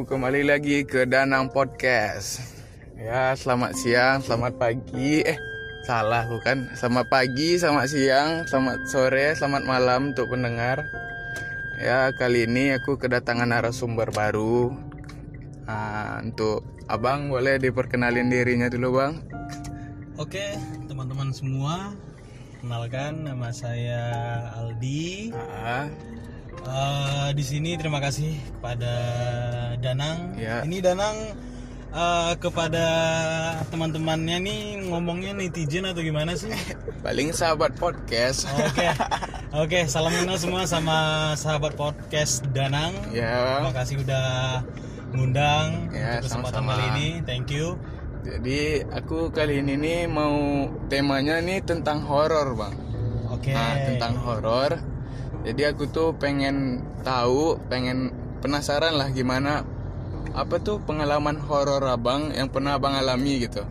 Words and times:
kembali 0.00 0.48
lagi 0.48 0.88
ke 0.88 1.04
Danang 1.04 1.52
Podcast. 1.52 2.40
Ya, 2.96 3.36
selamat 3.36 3.76
siang, 3.76 4.24
selamat 4.24 4.56
pagi. 4.56 5.20
Eh, 5.20 5.36
salah 5.84 6.24
bukan? 6.24 6.72
Selamat 6.72 7.12
pagi, 7.12 7.60
selamat 7.60 7.86
siang, 7.88 8.30
selamat 8.48 8.88
sore, 8.88 9.36
selamat 9.36 9.62
malam 9.68 10.16
untuk 10.16 10.32
pendengar. 10.32 10.88
Ya, 11.76 12.08
kali 12.16 12.48
ini 12.48 12.72
aku 12.72 12.96
kedatangan 12.96 13.52
narasumber 13.52 14.08
baru. 14.08 14.72
Nah, 15.68 16.24
untuk 16.24 16.64
Abang 16.88 17.28
boleh 17.28 17.60
diperkenalin 17.60 18.32
dirinya 18.32 18.72
dulu, 18.72 19.04
Bang. 19.04 19.20
Oke, 20.16 20.56
teman-teman 20.88 21.28
semua, 21.30 21.92
kenalkan 22.64 23.28
nama 23.28 23.52
saya 23.52 24.00
Aldi. 24.56 25.30
Ah, 25.36 25.86
Eh, 26.50 27.28
di 27.32 27.44
sini 27.46 27.78
terima 27.78 28.02
kasih 28.02 28.34
kepada 28.58 28.92
Danang. 29.78 30.34
Ya. 30.36 30.62
Ini 30.66 30.82
Danang 30.82 31.16
eh, 31.90 32.32
kepada 32.38 32.86
teman-temannya 33.70 34.36
nih 34.42 34.60
ngomongnya 34.90 35.32
netizen 35.34 35.86
atau 35.88 36.02
gimana 36.02 36.34
sih? 36.34 36.50
paling 37.06 37.32
sahabat 37.32 37.74
podcast. 37.78 38.44
Oke, 38.54 38.86
oke, 39.62 39.80
salam 39.88 40.12
kenal 40.12 40.36
semua 40.36 40.66
sama 40.68 40.98
sahabat 41.38 41.74
podcast 41.74 42.44
Danang. 42.52 42.92
Ya. 43.14 43.64
Terima 43.64 43.74
kasih 43.74 43.96
udah 44.04 44.26
ngundang 45.10 45.90
Ya, 45.90 46.18
untuk 46.22 46.30
kesempatan 46.30 46.62
sama-sama. 46.62 46.70
kali 46.76 46.84
ini. 46.94 47.08
Thank 47.26 47.50
you. 47.50 47.74
Jadi 48.20 48.84
aku 48.92 49.32
kali 49.32 49.64
ini 49.64 49.74
nih 49.80 50.00
mau 50.06 50.68
temanya 50.92 51.40
nih 51.40 51.64
tentang 51.64 52.04
horor, 52.04 52.52
Bang. 52.52 52.76
Oke. 53.32 53.50
Nah, 53.56 53.74
tentang 53.88 54.14
horor. 54.20 54.76
Jadi 55.40 55.62
aku 55.64 55.88
tuh 55.88 56.12
pengen 56.20 56.84
tahu, 57.00 57.56
pengen 57.72 58.12
penasaran 58.44 58.96
lah 58.96 59.08
gimana 59.12 59.64
apa 60.30 60.62
tuh 60.62 60.78
pengalaman 60.84 61.40
horor 61.42 61.82
Abang 61.90 62.30
yang 62.30 62.46
pernah 62.52 62.78
Abang 62.78 62.94
alami 62.94 63.44
gitu. 63.44 63.64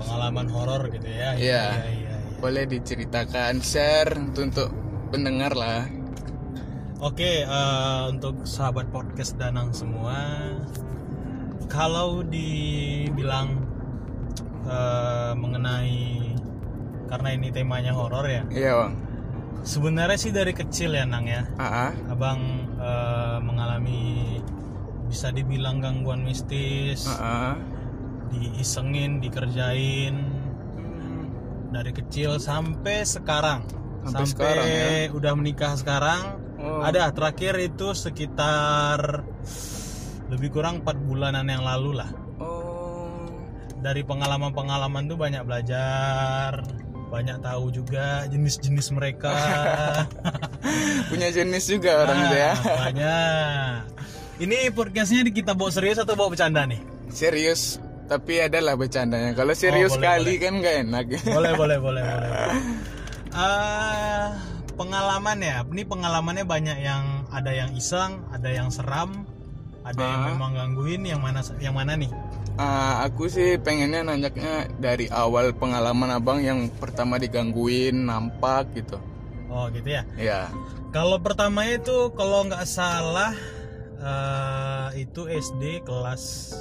pengalaman 0.00 0.48
horor 0.48 0.88
gitu 0.88 1.08
ya. 1.12 1.36
Iya. 1.36 1.64
iya, 1.76 1.88
iya. 1.92 2.14
Boleh 2.40 2.64
diceritakan, 2.64 3.60
share 3.60 4.16
untuk, 4.16 4.48
untuk 4.48 4.68
pendengar 5.12 5.52
lah. 5.52 5.84
Oke, 7.04 7.44
eh, 7.44 8.02
untuk 8.08 8.48
sahabat 8.48 8.88
podcast 8.88 9.36
Danang 9.36 9.76
semua, 9.76 10.16
kalau 11.68 12.24
dibilang 12.24 13.60
eh, 14.64 15.32
mengenai 15.36 16.32
karena 17.12 17.28
ini 17.36 17.48
temanya 17.52 17.92
horor 17.92 18.24
ya, 18.24 18.42
Iya, 18.48 18.72
Bang. 18.80 18.92
Sebenarnya 19.62 20.18
sih 20.18 20.32
dari 20.32 20.52
kecil 20.56 20.96
ya 20.96 21.04
Nang 21.04 21.26
ya, 21.28 21.44
ah. 21.60 21.92
abang 22.08 22.40
eh, 22.80 23.38
mengalami 23.44 24.38
bisa 25.10 25.34
dibilang 25.34 25.82
gangguan 25.82 26.22
mistis, 26.22 27.04
ah. 27.10 27.58
diisengin, 28.30 29.18
dikerjain 29.18 30.16
dari 31.70 31.94
kecil 31.94 32.38
sampai 32.42 33.06
sekarang, 33.06 33.62
Sampai 34.06 34.26
sekarang, 34.26 34.66
ya? 34.66 35.12
udah 35.12 35.32
menikah 35.38 35.76
sekarang. 35.78 36.40
Oh. 36.60 36.84
Ada 36.84 37.12
terakhir 37.14 37.56
itu 37.60 37.92
sekitar 37.96 39.24
lebih 40.28 40.52
kurang 40.52 40.84
4 40.84 41.08
bulanan 41.08 41.46
yang 41.48 41.64
lalu 41.64 42.00
lah. 42.00 42.10
Oh. 42.42 43.28
Dari 43.80 44.04
pengalaman-pengalaman 44.04 45.08
tuh 45.08 45.16
banyak 45.16 45.42
belajar, 45.44 46.64
banyak 47.10 47.42
tahu 47.42 47.74
juga 47.74 48.24
jenis-jenis 48.30 48.94
mereka. 48.94 49.34
Punya 51.10 51.28
jenis 51.28 51.66
juga 51.66 52.06
orang 52.06 52.18
tuh 52.30 52.38
ya. 52.38 52.52
Nah, 52.54 52.76
banyak. 52.86 53.74
Ini 54.40 54.58
podcastnya 54.72 55.26
kita 55.26 55.52
bawa 55.52 55.68
serius 55.68 55.98
atau 55.98 56.14
bawa 56.14 56.32
bercanda 56.32 56.64
nih? 56.64 56.80
Serius, 57.10 57.76
tapi 58.06 58.40
adalah 58.40 58.78
bercandanya. 58.78 59.34
Kalau 59.34 59.52
serius 59.52 59.92
Oh, 59.92 59.98
boleh, 59.98 60.08
kali 60.16 60.34
kan 60.38 60.52
nggak 60.62 60.76
enak. 60.86 61.04
Boleh, 61.26 61.52
boleh, 61.52 61.76
boleh, 61.84 62.02
boleh. 62.02 62.30
Ah, 63.30 64.38
pengalaman 64.74 65.38
ya. 65.42 65.66
Ini 65.66 65.82
pengalamannya 65.84 66.46
banyak 66.46 66.78
yang 66.78 67.26
ada 67.28 67.50
yang 67.50 67.74
iseng, 67.74 68.22
ada 68.30 68.48
yang 68.48 68.70
seram, 68.70 69.26
ada 69.82 69.98
yang 69.98 70.20
Ah. 70.24 70.28
memang 70.32 70.50
gangguin. 70.54 71.02
Yang 71.04 71.20
mana 71.20 71.40
yang 71.58 71.74
mana 71.74 71.92
nih? 71.98 72.10
Ah, 72.60 73.08
aku 73.08 73.24
sih 73.32 73.56
pengennya 73.56 74.04
nanyaknya 74.04 74.68
dari 74.76 75.08
awal 75.08 75.56
pengalaman 75.56 76.12
abang 76.12 76.44
yang 76.44 76.68
pertama 76.68 77.16
digangguin, 77.16 78.04
nampak 78.04 78.68
gitu. 78.76 79.00
Oh 79.48 79.72
gitu 79.72 79.88
ya. 79.88 80.04
Ya. 80.20 80.52
Kalau 80.92 81.16
pertama 81.24 81.64
itu 81.72 82.12
kalau 82.12 82.44
nggak 82.44 82.68
salah 82.68 83.32
eh, 83.96 85.08
itu 85.08 85.24
SD 85.24 85.88
kelas 85.88 86.52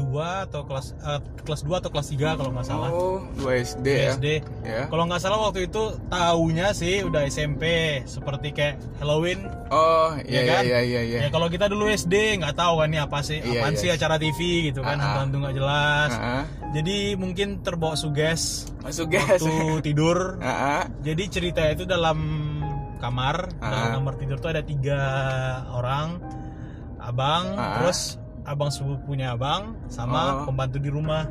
2 0.00 0.48
atau 0.48 0.64
kelas 0.64 0.96
eh, 0.96 1.20
kelas 1.40 1.60
2 1.62 1.76
atau 1.76 1.90
kelas 1.90 2.08
3 2.08 2.34
kalau 2.34 2.50
nggak 2.50 2.64
salah. 2.64 2.88
Oh, 2.88 3.20
2 3.36 3.52
SD 3.60 3.86
ya. 3.86 4.10
SD. 4.16 4.26
Ya. 4.64 4.82
Kalau 4.86 5.04
nggak 5.04 5.20
salah 5.20 5.38
waktu 5.42 5.68
itu 5.68 5.82
taunya 6.08 6.72
sih 6.72 7.04
udah 7.04 7.26
SMP 7.26 7.64
seperti 8.04 8.50
kayak 8.50 8.80
Halloween. 8.96 9.44
Oh, 9.68 10.16
iya 10.22 10.40
ya 10.40 10.40
iya 10.40 10.50
kan? 10.50 10.62
iya 10.64 10.80
iya 10.80 11.00
iya. 11.02 11.18
Ya 11.22 11.28
kalau 11.28 11.46
kita 11.46 11.66
dulu 11.66 11.84
SD 11.86 12.14
nggak 12.38 12.56
tahu 12.56 12.80
kan 12.80 12.88
ini 12.88 12.98
apa 12.98 13.18
sih, 13.20 13.38
Iya, 13.38 13.60
apaan 13.60 13.74
iya. 13.74 13.78
sih 13.78 13.88
acara 13.90 14.16
TV 14.16 14.38
gitu 14.66 14.80
kan, 14.80 14.94
Ah, 14.94 14.96
ah. 14.96 15.02
hantu-hantu 15.04 15.36
nggak 15.38 15.54
jelas. 15.54 16.10
Ah, 16.12 16.44
Jadi 16.70 16.96
mungkin 17.14 17.48
terbawa 17.60 17.94
suges 17.94 18.70
Masuk 18.80 19.10
gas. 19.10 19.42
waktu 19.42 19.52
tidur. 19.86 20.38
Ah, 20.38 20.48
ah. 20.48 20.82
Jadi 21.00 21.22
cerita 21.28 21.66
itu 21.66 21.82
dalam 21.84 22.18
kamar, 22.96 23.48
Ah. 23.58 23.68
dalam 23.88 23.88
kamar 23.98 24.14
tidur 24.16 24.38
tuh 24.38 24.50
ada 24.50 24.62
tiga 24.62 25.00
orang, 25.68 26.20
abang, 26.96 27.56
Ah. 27.56 27.80
terus 27.80 28.19
abang 28.42 28.68
sepupunya 28.68 29.32
abang, 29.32 29.76
sama 29.86 30.42
Oh. 30.42 30.48
pembantu 30.48 30.78
di 30.78 30.88
rumah. 30.88 31.24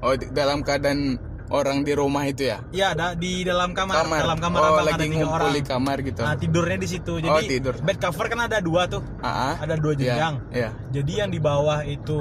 Oh, 0.00 0.12
di- 0.12 0.30
dalam 0.30 0.60
keadaan 0.60 1.20
orang 1.48 1.82
di 1.82 1.92
rumah 1.92 2.24
itu 2.24 2.46
ya? 2.46 2.58
Iya, 2.70 2.94
ada 2.94 3.06
di 3.12 3.42
dalam 3.42 3.70
kamar, 3.70 4.00
Kamar. 4.00 4.20
dalam 4.20 4.38
kamar 4.38 4.58
oh, 4.58 4.66
abang 4.66 4.78
ada 4.78 4.86
lagi 4.88 5.02
tiga 5.04 5.14
ngumpul 5.16 5.36
orang. 5.40 5.52
di 5.52 5.62
kamar 5.62 5.96
gitu. 6.00 6.20
Nah, 6.20 6.34
tidurnya 6.36 6.76
di 6.76 6.88
situ. 6.88 7.12
Jadi 7.16 7.30
Oh, 7.30 7.42
tidur. 7.42 7.74
bed 7.76 7.98
cover 7.98 8.26
kan 8.26 8.40
ada 8.42 8.58
dua 8.58 8.82
tuh, 8.86 9.02
ah. 9.20 9.54
ada 9.56 9.74
dua 9.74 9.92
Iya, 9.92 9.98
jenjang. 10.00 10.34
Iya. 10.50 10.70
Jadi 10.90 11.12
yang 11.16 11.28
di 11.28 11.38
bawah 11.38 11.80
itu 11.82 12.20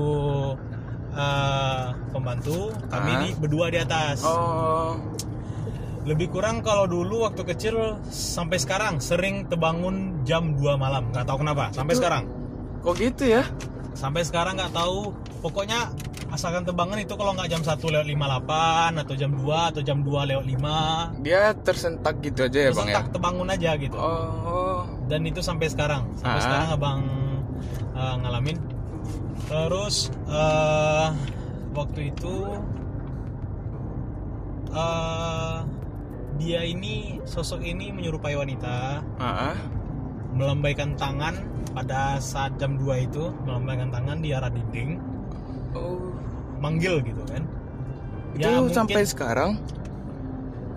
eh, 1.10 1.84
pembantu, 2.12 2.70
kami 2.86 3.12
Ah. 3.12 3.20
di 3.20 3.30
berdua 3.34 3.66
di 3.68 3.78
atas. 3.78 4.22
Oh. 4.22 4.94
Lebih 6.06 6.30
kurang 6.30 6.62
kalau 6.62 6.86
dulu 6.86 7.22
waktu 7.24 7.44
kecil 7.46 7.76
sampai 8.08 8.56
sekarang 8.56 8.98
sering 9.00 9.46
terbangun 9.46 10.22
jam 10.22 10.54
2 10.54 10.74
malam, 10.76 11.10
nggak 11.10 11.26
tahu 11.26 11.38
kenapa. 11.40 11.70
Sampai 11.72 11.94
Itu- 11.94 12.02
sekarang. 12.02 12.24
Kok 12.80 12.94
gitu 12.96 13.24
ya? 13.28 13.44
Sampai 13.94 14.22
sekarang 14.24 14.56
nggak 14.56 14.72
tahu. 14.72 15.12
Pokoknya 15.40 15.88
asalkan 16.30 16.62
terbangun 16.62 17.00
itu 17.00 17.16
kalau 17.16 17.34
nggak 17.34 17.50
jam 17.50 17.62
1 17.64 17.80
lewat 17.80 18.06
58 18.06 19.02
atau 19.02 19.16
jam 19.16 19.32
2 19.34 19.72
atau 19.74 19.82
jam 19.82 19.98
2 20.04 20.30
lewat 20.30 20.46
5 20.46 21.26
Dia 21.26 21.56
tersentak 21.58 22.22
gitu 22.22 22.46
aja 22.46 22.60
ya, 22.60 22.70
Bang 22.70 22.86
ya? 22.86 23.02
Tersentak 23.02 23.06
terbangun 23.12 23.48
aja 23.50 23.72
gitu. 23.76 23.98
Oh. 23.98 24.84
Dan 25.08 25.26
itu 25.26 25.42
sampai 25.42 25.68
sekarang. 25.68 26.06
Sampai 26.16 26.38
Ah. 26.38 26.44
sekarang 26.44 26.70
abang 26.70 27.00
eh, 27.96 28.16
ngalamin. 28.20 28.58
Terus 29.48 29.96
eh, 30.28 31.08
waktu 31.72 32.14
itu 32.14 32.36
eh, 34.70 35.58
dia 36.38 36.62
ini 36.64 37.20
sosok 37.26 37.60
ini 37.60 37.90
menyerupai 37.90 38.36
wanita 38.36 39.02
ah. 39.18 39.58
Melambaikan 40.32 40.94
tangan 40.94 41.34
pada 41.72 42.18
saat 42.18 42.54
jam 42.56 42.76
2 42.76 42.86
itu 43.02 43.30
melambaikan 43.44 43.90
tangan 43.90 44.18
di 44.18 44.30
arah 44.30 44.48
dinding 44.48 44.98
Oh. 45.72 46.10
manggil 46.58 46.98
gitu 47.00 47.22
kan 47.26 47.44
Itu 48.30 48.42
Ya, 48.42 48.58
mungkin- 48.58 48.74
sampai 48.76 49.02
sekarang? 49.04 49.52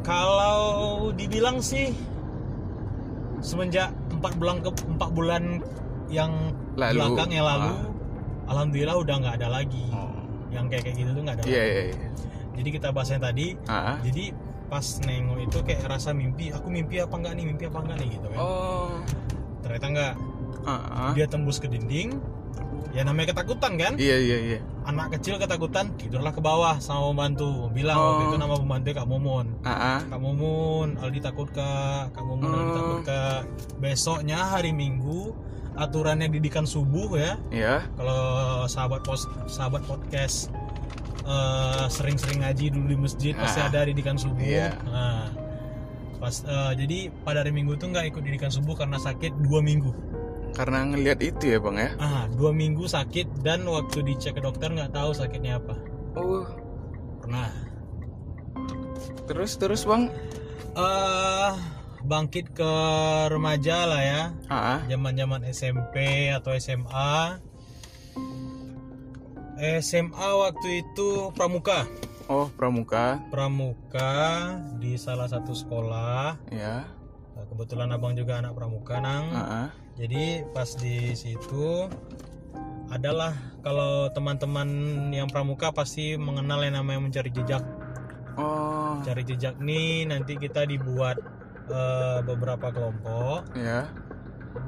kalau 0.02 0.58
dibilang 1.12 1.60
sih 1.60 1.92
semenjak 3.38 3.90
empat 4.10 4.32
bulan 4.36 4.56
ke 4.58 4.70
empat 4.88 5.10
bulan 5.10 5.42
yang 6.08 6.52
Lalu. 6.74 6.98
belakang 6.98 7.30
yang 7.32 7.46
lalu 7.46 7.70
Ah. 7.70 8.50
alhamdulillah 8.50 8.96
udah 8.96 9.14
nggak 9.16 9.34
ada 9.36 9.48
lagi 9.50 9.84
Oh. 9.90 10.10
yang 10.48 10.66
kayak 10.66 10.82
kayak 10.84 10.96
gitu 10.98 11.10
tuh 11.12 11.22
nggak 11.22 11.36
ada 11.38 11.44
Iya, 11.44 11.54
lagi. 11.56 11.70
iya, 11.70 11.82
iya. 11.86 12.08
jadi 12.52 12.68
kita 12.70 12.88
bahas 12.90 13.08
yang 13.10 13.22
tadi 13.22 13.46
ah. 13.66 13.96
jadi 14.00 14.24
pas 14.66 14.86
nengok 14.98 15.38
itu 15.42 15.58
kayak 15.62 15.82
rasa 15.86 16.10
mimpi 16.10 16.48
aku 16.48 16.66
mimpi 16.66 16.96
apa 16.98 17.14
enggak 17.14 17.32
nih 17.34 17.44
mimpi 17.46 17.64
apa 17.66 17.78
enggak 17.78 17.96
nih 17.98 18.08
gitu 18.10 18.26
kan 18.28 18.38
Oh. 18.38 18.90
Ternyata 19.72 19.88
enggak 19.88 20.14
Ah, 20.62 20.70
ah. 20.70 21.12
dia 21.16 21.24
tembus 21.26 21.56
ke 21.56 21.66
dinding 21.66 22.20
ya 22.92 23.02
namanya 23.02 23.32
ketakutan 23.32 23.74
kan 23.74 23.96
Iya, 23.96 24.20
iya, 24.20 24.38
iya. 24.38 24.58
anak 24.84 25.16
kecil 25.16 25.40
ketakutan 25.40 25.96
tidurlah 25.96 26.28
ke 26.28 26.38
bawah 26.38 26.76
sama 26.76 27.08
pembantu 27.08 27.72
bilang 27.72 27.96
Oh. 27.96 28.04
waktu 28.14 28.22
itu 28.28 28.36
nama 28.36 28.54
pembantu 28.54 28.88
Kak 28.92 29.08
Momon 29.08 29.46
ah. 29.64 29.98
Kak 30.04 30.20
Mumun, 30.20 31.00
Aldi 31.00 31.18
takut 31.18 31.48
kak, 31.48 32.12
Kak 32.12 32.20
Mumun, 32.20 32.46
Aldi 32.46 32.62
Hmm. 32.62 32.76
takut 32.76 33.00
kak. 33.02 33.40
Besoknya 33.80 34.38
hari 34.46 34.70
Minggu, 34.70 35.32
aturannya 35.72 36.28
didikan 36.28 36.62
subuh 36.62 37.16
ya. 37.16 37.32
Iya. 37.48 37.88
Kalau 37.96 38.22
sahabat 38.68 39.00
pos, 39.02 39.24
sahabat 39.48 39.82
podcast 39.82 40.52
eh, 41.22 41.86
sering-sering 41.88 42.42
ngaji 42.42 42.70
dulu 42.70 42.86
di 42.88 42.98
masjid 42.98 43.32
pasti 43.32 43.58
Ah. 43.58 43.66
ada 43.66 43.86
didikan 43.86 44.14
subuh. 44.14 44.42
Iya. 44.42 44.74
Nah, 44.84 45.30
pas 46.22 46.34
eh, 46.46 46.72
jadi 46.78 46.98
pada 47.26 47.42
hari 47.42 47.50
Minggu 47.50 47.74
tuh 47.74 47.90
nggak 47.90 48.14
ikut 48.14 48.22
didikan 48.22 48.46
subuh 48.54 48.78
karena 48.78 48.94
sakit 49.02 49.42
dua 49.42 49.58
minggu. 49.58 49.90
Karena 50.54 50.86
ngelihat 50.86 51.18
itu 51.18 51.50
ya 51.50 51.58
bang 51.58 51.76
ya. 51.80 51.90
ah 51.98 52.24
dua 52.30 52.54
minggu 52.54 52.86
sakit 52.86 53.42
dan 53.42 53.66
waktu 53.66 54.06
dicek 54.06 54.38
ke 54.38 54.40
dokter 54.44 54.70
nggak 54.70 54.94
tahu 54.94 55.10
sakitnya 55.10 55.58
apa. 55.58 55.74
Oh, 56.14 56.46
pernah. 57.18 57.50
Terus 59.26 59.58
terus 59.58 59.82
bang. 59.82 60.06
eh 60.78 61.52
bangkit 62.06 62.54
ke 62.54 62.72
remaja 63.26 63.88
lah 63.88 64.02
ya. 64.04 64.22
Ah, 64.46 64.78
zaman 64.86 65.18
zaman 65.18 65.40
SMP 65.50 66.28
atau 66.30 66.54
SMA 66.54 67.40
SMA 69.82 70.28
waktu 70.38 70.68
itu 70.86 71.30
pramuka 71.34 71.86
oh 72.32 72.48
pramuka. 72.56 73.20
pramuka 73.28 74.14
di 74.80 74.96
salah 74.96 75.28
satu 75.28 75.52
sekolah 75.52 76.40
Ya. 76.48 76.88
Kebetulan 77.42 77.92
abang 77.92 78.16
juga 78.16 78.40
anak 78.40 78.56
pramuka 78.56 78.96
nang 78.96 79.28
Ah, 79.28 79.44
ah. 79.44 79.68
jadi 79.92 80.40
pas 80.56 80.72
di 80.72 81.12
situ 81.12 81.84
adalah 82.88 83.36
kalau 83.60 84.08
teman-teman 84.08 84.68
yang 85.12 85.28
pramuka 85.28 85.68
pasti 85.68 86.16
mengenal 86.16 86.64
yang 86.64 86.80
namanya 86.80 87.00
mencari 87.02 87.28
jejak 87.28 87.60
Oh, 88.32 88.96
cari 89.04 89.20
jejak 89.22 89.60
nih 89.60 90.08
nanti 90.08 90.40
kita 90.40 90.64
dibuat 90.64 91.20
eh, 91.68 92.20
beberapa 92.24 92.72
kelompok 92.72 93.52
ya. 93.52 93.84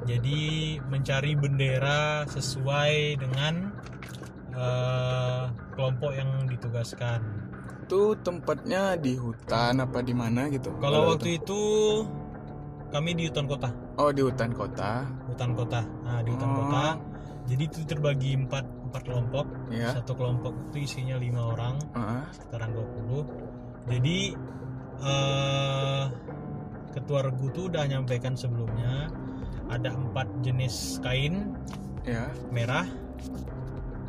jadi 0.05 0.41
mencari 0.85 1.33
bendera 1.33 2.29
sesuai 2.29 3.17
dengan 3.17 3.73
eh, 4.53 5.45
kelompok 5.73 6.13
yang 6.13 6.45
ditugaskan 6.45 7.44
Itu 7.85 8.17
tempatnya 8.19 8.97
di 8.97 9.13
hutan 9.15 9.77
apa 9.79 10.01
di 10.01 10.13
mana 10.13 10.49
gitu? 10.49 10.73
kalau 10.81 11.13
waktu 11.13 11.37
itu 11.37 11.61
kami 12.89 13.13
di 13.13 13.29
hutan 13.29 13.45
kota 13.45 13.69
Oh 13.95 14.09
di 14.09 14.25
hutan 14.25 14.51
kota. 14.51 15.05
hutan 15.27 15.53
kota 15.53 15.85
nah 16.01 16.25
di 16.25 16.33
hutan 16.33 16.49
Oh. 16.49 16.57
kota 16.65 16.85
jadi 17.45 17.63
itu 17.63 17.85
terbagi 17.85 18.33
empat 18.39 18.65
empat 18.89 19.03
kelompok 19.05 19.45
Ya. 19.69 19.93
satu 19.93 20.17
kelompok 20.17 20.57
itu 20.71 20.89
isinya 20.89 21.19
lima 21.19 21.53
orang 21.53 21.77
Ah, 21.93 22.25
sekitaran 22.31 22.73
20 22.73 23.29
jadi 23.85 24.33
eh 25.03 26.05
ketua 26.91 27.21
regu 27.21 27.51
tuh 27.51 27.69
udah 27.69 27.85
nyampaikan 27.85 28.33
sebelumnya 28.33 29.13
ada 29.67 29.93
empat 29.93 30.25
jenis 30.41 30.97
kain 31.01 31.53
ya. 32.03 32.33
merah 32.49 32.89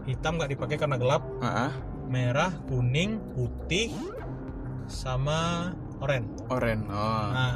hitam 0.06 0.38
nggak 0.38 0.54
dipakai 0.54 0.78
karena 0.78 0.96
gelap 0.96 1.26
Ah, 1.40 1.68
ah. 1.68 1.72
Merah 2.06 2.54
kuning 2.66 3.18
putih 3.34 3.90
sama 4.86 5.72
oranye 5.98 6.30
Oren. 6.48 6.86
Oh. 6.88 7.28
nah 7.32 7.56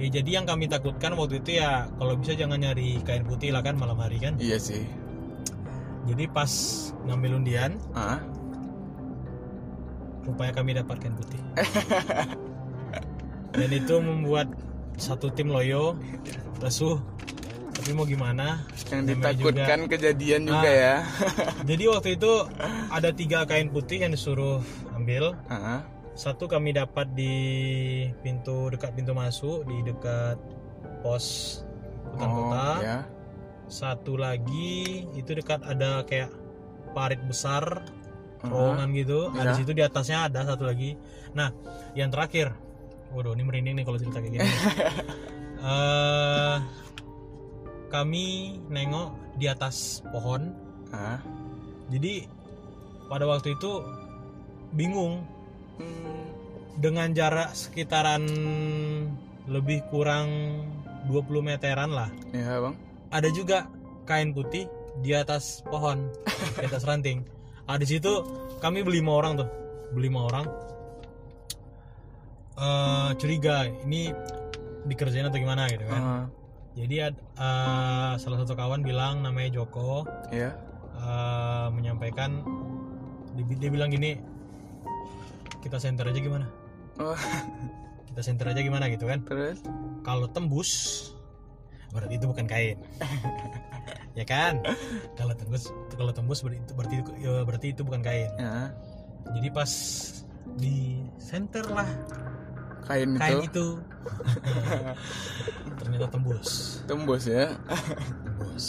ya 0.00 0.08
jadi 0.10 0.40
yang 0.40 0.46
kami 0.46 0.66
takutkan 0.66 1.12
waktu 1.12 1.38
itu 1.38 1.60
ya 1.60 1.86
kalau 1.94 2.16
bisa 2.16 2.32
jangan 2.32 2.56
nyari 2.56 2.98
kain 3.02 3.22
putih 3.22 3.52
lah 3.52 3.60
kan 3.60 3.76
malam 3.76 3.96
hari 3.96 4.16
kan 4.16 4.34
Iya 4.40 4.56
sih. 4.56 4.82
jadi 6.08 6.24
pas 6.26 6.48
ngambil 7.04 7.38
undian 7.38 7.76
Ah. 7.92 8.18
rupanya 10.22 10.52
kami 10.54 10.70
dapat 10.72 10.96
kain 10.98 11.14
putih 11.14 11.40
dan 13.52 13.70
itu 13.70 13.94
membuat 13.98 14.48
satu 14.96 15.28
tim 15.28 15.50
loyo 15.50 15.98
lesuh 16.58 16.96
tapi 17.82 17.92
mau 17.92 18.06
gimana 18.06 18.62
Yang 18.86 19.02
ditakutkan 19.10 19.78
kejadian 19.84 20.46
juga 20.46 20.62
Ah. 20.64 20.78
ya. 20.78 20.96
jadi 21.68 21.84
waktu 21.90 22.08
itu 22.14 22.32
ada 22.88 23.10
tiga 23.10 23.42
kain 23.42 23.66
putih 23.68 23.98
yang 23.98 24.14
disuruh 24.14 24.62
ambil 24.94 25.34
Ah, 25.44 25.54
ah. 25.74 25.80
satu 26.14 26.46
kami 26.46 26.70
dapat 26.70 27.10
di 27.10 27.34
pintu 28.22 28.70
dekat 28.70 28.94
pintu 28.94 29.10
masuk 29.12 29.66
di 29.66 29.82
dekat 29.82 30.38
pos 31.02 31.58
hutan 32.06 32.22
Oh, 32.22 32.34
kota 32.46 32.68
ya. 32.80 32.98
satu 33.66 34.14
lagi 34.14 34.78
itu 35.12 35.30
dekat 35.32 35.58
ada 35.60 36.06
kayak 36.06 36.30
parit 36.92 37.18
besar 37.20 37.82
Ah. 38.38 38.46
terowongan 38.46 38.88
gitu 38.94 39.20
Iya. 39.28 39.36
ada 39.36 39.48
di 39.48 39.58
situ 39.58 39.72
di 39.72 39.82
atasnya 39.82 40.30
ada 40.30 40.46
satu 40.46 40.62
lagi 40.62 40.94
nah 41.32 41.50
yang 41.92 42.08
terakhir 42.08 42.54
waduh 43.10 43.34
ini 43.34 43.42
merinding 43.42 43.74
nih 43.74 43.84
kalau 43.84 43.98
cerita 43.98 44.22
kayak 44.22 44.32
gini 44.32 44.46
Eh, 45.62 46.56
kami 47.92 48.24
nengok 48.66 49.12
di 49.36 49.46
atas 49.46 50.00
pohon 50.08 50.56
Ah. 50.88 51.20
jadi 51.88 52.24
pada 53.06 53.24
waktu 53.24 53.52
itu 53.52 53.84
bingung 54.72 55.20
Hmm. 55.72 56.24
dengan 56.76 57.12
jarak 57.12 57.52
sekitaran 57.52 58.24
lebih 59.44 59.84
kurang 59.88 60.28
20 61.06 61.40
meteran 61.40 61.90
lah 61.90 62.08
Ya 62.30 62.56
bang. 62.58 62.74
ada 63.08 63.28
juga 63.28 63.68
kain 64.04 64.32
putih 64.32 64.68
di 65.00 65.12
atas 65.12 65.64
pohon 65.64 66.08
di 66.60 66.64
atas 66.64 66.84
ranting 66.84 67.24
ah 67.64 67.76
di 67.76 67.84
situ 67.84 68.12
kami 68.58 68.80
beli 68.80 69.00
lima 69.00 69.12
orang 69.14 69.32
tuh 69.34 69.48
beli 69.90 70.08
lima 70.08 70.24
orang 70.24 70.46
Eh 72.54 73.10
curiga 73.16 73.64
ini 73.82 74.12
dikerjain 74.84 75.24
atau 75.24 75.40
gimana 75.40 75.66
gitu 75.66 75.84
kan 75.84 76.00
Ah. 76.00 76.24
Jadi 76.72 77.12
ad- 77.12 77.22
eh, 77.36 78.12
salah 78.16 78.38
satu 78.40 78.56
kawan 78.56 78.80
bilang 78.80 79.20
namanya 79.20 79.60
Joko. 79.60 80.08
Ya. 80.32 80.56
eh, 81.02 81.66
menyampaikan 81.72 82.44
dia, 83.34 83.44
dia 83.58 83.70
bilang 83.72 83.90
gini 83.90 84.20
kita 85.60 85.78
center 85.78 86.06
aja 86.06 86.20
gimana? 86.20 86.46
Oh, 87.00 87.16
kita 88.12 88.20
center 88.20 88.50
aja 88.50 88.60
gimana? 88.60 88.86
Gitu 88.88 89.04
kan. 89.06 89.24
Terus? 89.24 89.60
kalau 90.02 90.26
tembus 90.26 90.70
berarti 91.94 92.18
itu 92.18 92.26
bukan 92.26 92.46
kain. 92.46 92.78
Ya 94.12 94.28
kan? 94.28 94.60
Kalau 95.16 95.32
tembus 95.32 95.72
kalau 95.96 96.12
tembus 96.12 96.44
berarti 96.44 96.60
itu 96.60 96.72
berarti 96.76 96.94
itu, 97.00 97.10
ya, 97.16 97.32
berarti 97.48 97.66
itu 97.72 97.80
bukan 97.80 98.04
kain. 98.04 98.28
Ya. 98.36 98.68
jadi 99.32 99.48
pas 99.48 99.72
di 100.60 101.00
center 101.16 101.64
lah 101.72 101.88
Kain, 102.82 103.14
kain 103.14 103.38
itu 103.40 103.46
itu 103.46 103.66
ternyata 105.78 106.06
tembus 106.08 106.48
tembus 106.84 107.22
ya. 107.24 107.54
tembus 108.26 108.66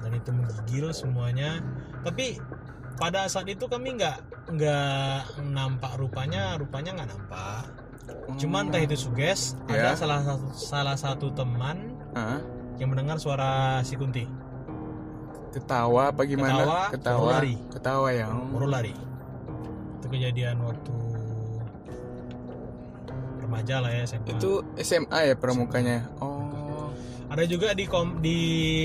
dan 0.00 0.12
itu 0.12 0.30
menggigil 0.30 0.86
semuanya 0.90 1.60
tapi 2.02 2.40
pada 2.96 3.26
saat 3.26 3.46
itu 3.46 3.64
kami 3.64 3.96
nggak 3.96 4.18
nggak 4.54 5.20
nampak 5.46 5.92
rupanya 5.96 6.56
rupanya 6.56 6.94
nggak 6.94 7.10
nampak 7.10 7.64
cuman 8.36 8.68
entah 8.68 8.82
itu 8.82 8.96
suges 8.98 9.56
ada 9.66 9.92
Ya. 9.92 9.96
salah 9.96 10.20
satu 10.22 10.46
salah 10.52 10.96
satu 10.96 11.26
teman 11.32 11.96
Ah. 12.14 12.38
yang 12.78 12.92
mendengar 12.92 13.18
suara 13.18 13.82
si 13.82 13.96
Kunti 13.96 14.28
Ketawa 15.50 16.10
apa 16.10 16.26
gimana? 16.26 16.90
Ketawa, 16.90 17.30
baru 17.30 17.30
lari. 17.30 17.54
Ketawa 17.70 18.08
ya. 18.10 18.26
baru 18.26 18.66
lari 18.66 18.94
itu 19.98 20.06
kejadian 20.10 20.58
waktu 20.60 20.94
remaja 23.44 23.78
lah 23.78 23.90
ya 23.90 24.02
SMA 24.04 24.32
Itu 24.32 24.50
SMA 24.76 25.18
ya 25.24 25.34
pramukanya. 25.34 26.08
Oh. 26.18 26.88
ada 27.24 27.44
juga 27.44 27.72
di 27.72 27.84
kom 27.84 28.20
di 28.20 28.38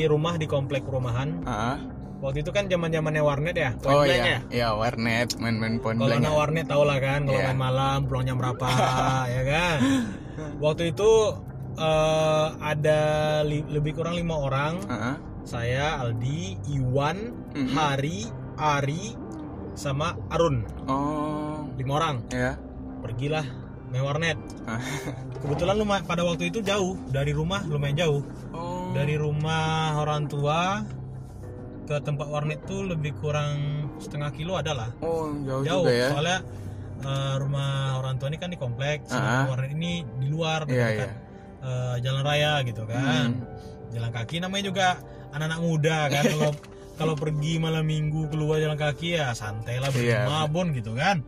rumah 0.04 0.34
di 0.34 0.46
komplek 0.46 0.82
perumahan 0.82 1.44
Ah. 1.44 1.78
waktu 2.18 2.42
itu 2.42 2.50
kan 2.50 2.66
zaman 2.66 2.90
zamannya 2.90 3.22
warnet 3.22 3.54
ya 3.54 3.72
point 3.76 3.94
Oh 3.94 4.02
blank 4.02 4.18
iya, 4.18 4.26
ya 4.26 4.40
ya 4.50 4.68
warnet, 4.74 5.38
main-main 5.38 5.78
point 5.78 5.96
kalau 5.96 6.12
anak 6.12 6.34
warnet 6.34 6.66
tau 6.66 6.82
lah 6.84 6.98
kan 6.98 7.24
kalau 7.24 7.38
Iya. 7.38 7.48
main 7.48 7.60
malam 7.62 8.00
pulang 8.04 8.26
jam 8.26 8.36
berapa 8.36 8.66
ya 9.36 9.44
kan 9.46 9.78
waktu 10.58 10.84
itu 10.90 11.12
eh, 11.78 12.48
ada 12.60 13.02
li- 13.44 13.70
lebih 13.70 13.94
kurang 13.94 14.14
lima 14.14 14.36
orang 14.36 14.74
ah. 14.88 15.16
saya 15.44 16.02
Aldi 16.02 16.58
Iwan 16.74 17.18
Mhm. 17.50 17.70
Hari 17.72 18.20
Ari 18.56 19.04
sama 19.74 20.18
Arun 20.28 20.66
Oh, 20.86 21.70
lima 21.76 21.92
orang 21.98 22.16
ya. 22.30 22.58
pergilah 23.00 23.46
main 23.90 24.04
warnet 24.04 24.38
Ah. 24.64 24.78
kebetulan 25.40 25.76
lumah 25.76 26.00
pada 26.04 26.22
waktu 26.22 26.48
itu 26.48 26.62
jauh 26.62 26.94
dari 27.10 27.32
rumah 27.32 27.62
lumayan 27.64 27.98
jauh 27.98 28.22
Oh. 28.52 28.90
dari 28.92 29.16
rumah 29.16 29.98
orang 29.98 30.26
tua 30.26 30.86
ke 31.84 31.98
tempat 32.00 32.26
warnet 32.26 32.62
tuh 32.64 32.86
lebih 32.86 33.18
kurang 33.18 33.58
setengah 33.98 34.30
kilo 34.30 34.54
adalah 34.56 34.94
Oh, 35.00 35.34
jauh, 35.42 35.66
jauh 35.66 35.84
juga 35.84 35.92
ya. 35.92 36.08
soalnya 36.10 36.40
eh, 37.00 37.36
rumah 37.38 37.70
orang 37.98 38.16
tua 38.16 38.28
ini 38.28 38.38
kan 38.38 38.50
di 38.50 38.58
komplek 38.58 39.06
Ah. 39.06 39.10
sedangkan 39.10 39.46
warnet 39.50 39.72
ini 39.74 39.92
di 40.16 40.28
luar 40.28 40.60
Iya, 40.64 40.86
dekat 40.88 41.10
eh, 41.60 41.96
jalan 42.00 42.22
raya 42.22 42.54
gitu 42.62 42.84
kan 42.84 43.30
Hmm. 43.34 43.44
jalan 43.90 44.12
kaki 44.12 44.38
namanya 44.38 44.64
juga 44.66 44.88
anak-anak 45.30 45.60
muda 45.60 45.98
kan 46.08 46.24
kalau 46.36 46.52
kalau 46.94 47.16
pergi 47.16 47.58
malam 47.58 47.84
minggu 47.84 48.28
keluar 48.28 48.60
jalan 48.60 48.76
kaki 48.76 49.18
ya 49.18 49.34
santai 49.34 49.80
lah 49.80 49.90
Iya. 49.90 50.30
bermabon 50.30 50.76
gitu 50.76 50.94
kan 50.94 51.26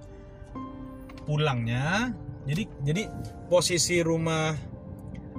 pulangnya 1.24 2.12
jadi 2.52 2.64
jadi 2.84 3.02
posisi 3.48 4.04
rumah 4.04 4.52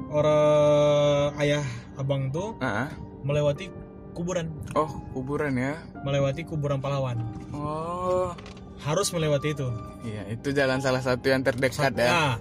orang 0.08 1.36
ayah 1.38 1.64
abang 1.94 2.32
tuh 2.32 2.56
Ah, 2.58 2.88
ah. 2.88 2.90
melewati 3.22 3.68
kuburan 4.12 4.48
Oh, 4.72 4.88
kuburan 5.12 5.52
ya. 5.54 5.76
melewati 6.02 6.42
kuburan 6.42 6.80
pahlawan 6.80 7.20
Oh. 7.52 8.32
harus 8.80 9.12
melewati 9.12 9.52
itu 9.52 9.68
Iya, 10.02 10.26
itu 10.32 10.50
jalan 10.50 10.80
salah 10.80 10.98
satu 10.98 11.28
yang 11.28 11.40
terdekat 11.40 11.92
ya. 11.94 12.08
nah 12.08 12.34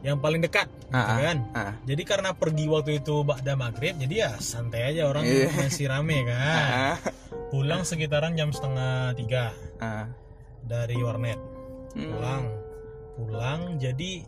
yang 0.00 0.16
paling 0.16 0.40
dekat 0.40 0.66
gitu 0.66 0.90
Ah, 0.90 1.06
ah. 1.06 1.18
kan 1.20 1.38
Ah. 1.52 1.72
jadi 1.86 2.02
karena 2.02 2.30
pergi 2.34 2.66
waktu 2.66 2.98
itu 2.98 3.22
Ba'da 3.22 3.54
maghrib 3.54 3.94
jadi 3.94 4.14
ya 4.16 4.30
santai 4.36 4.90
aja 4.90 5.06
orang 5.06 5.22
Iya. 5.22 5.48
masih 5.56 5.86
rame 5.86 6.18
kan 6.26 6.66
Ah. 6.66 6.96
pulang 7.48 7.82
sekitaran 7.82 8.34
jam 8.34 8.50
setengah 8.50 9.14
tiga 9.14 9.54
Ah. 9.78 10.10
dari 10.62 10.98
warnet 10.98 11.38
Hmm. 11.90 12.10
Pulang 13.20 13.60
jadi 13.76 14.24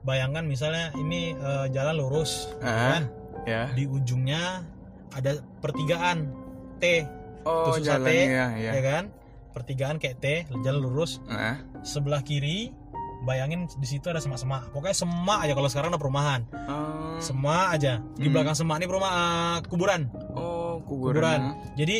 bayangkan 0.00 0.44
misalnya 0.44 0.92
ini 0.96 1.32
eh, 1.32 1.66
jalan 1.70 1.94
lurus 1.96 2.48
Ah. 2.58 2.96
kan 2.96 3.02
Ya. 3.42 3.72
di 3.72 3.84
ujungnya 3.84 4.64
ada 5.10 5.32
pertigaan 5.58 6.28
T 6.76 7.04
Oh, 7.40 7.72
tusuk 7.72 7.84
sate, 7.84 8.04
jalannya 8.04 8.60
ya. 8.60 8.70
ya 8.70 8.82
kan 8.82 9.04
pertigaan 9.50 9.96
kayak 9.96 10.16
T 10.18 10.26
jalan 10.60 10.80
lurus 10.80 11.20
Ah. 11.26 11.60
sebelah 11.80 12.20
kiri 12.20 12.72
bayangin 13.20 13.68
di 13.70 13.84
situ 13.84 14.08
ada 14.08 14.16
semak-semak 14.16 14.72
pokoknya 14.72 14.96
semak 14.96 15.44
aja 15.44 15.52
kalau 15.52 15.68
sekarang 15.68 15.88
ada 15.90 16.00
perumahan 16.00 16.40
Oh. 16.64 17.16
semak 17.18 17.76
aja 17.76 18.00
di 18.14 18.24
Hmm. 18.24 18.32
belakang 18.32 18.52
semak 18.54 18.76
ini 18.76 18.86
perumahan 18.86 19.16
eh, 19.16 19.58
kuburan 19.66 20.02
Oh, 20.32 20.80
kuburan 20.80 21.12
kuburan. 21.12 21.40
jadi 21.76 21.96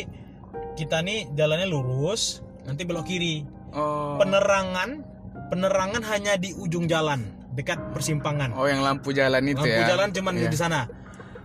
kita 0.73 1.01
nih 1.01 1.29
jalannya 1.31 1.67
lurus 1.67 2.41
nanti 2.63 2.81
belok 2.83 3.05
kiri 3.05 3.45
Oh. 3.71 4.17
penerangan 4.17 5.05
penerangan 5.51 5.99
hanya 6.01 6.33
di 6.35 6.55
ujung 6.55 6.87
jalan 6.87 7.27
dekat 7.51 7.91
persimpangan 7.91 8.55
Oh, 8.55 8.63
yang 8.63 8.79
lampu 8.79 9.11
jalan 9.11 9.43
itu 9.43 9.59
lampu 9.59 9.75
ya. 9.75 9.87
jalan 9.89 10.09
cuman 10.09 10.33
Iya. 10.37 10.47
di 10.47 10.57
sana 10.57 10.81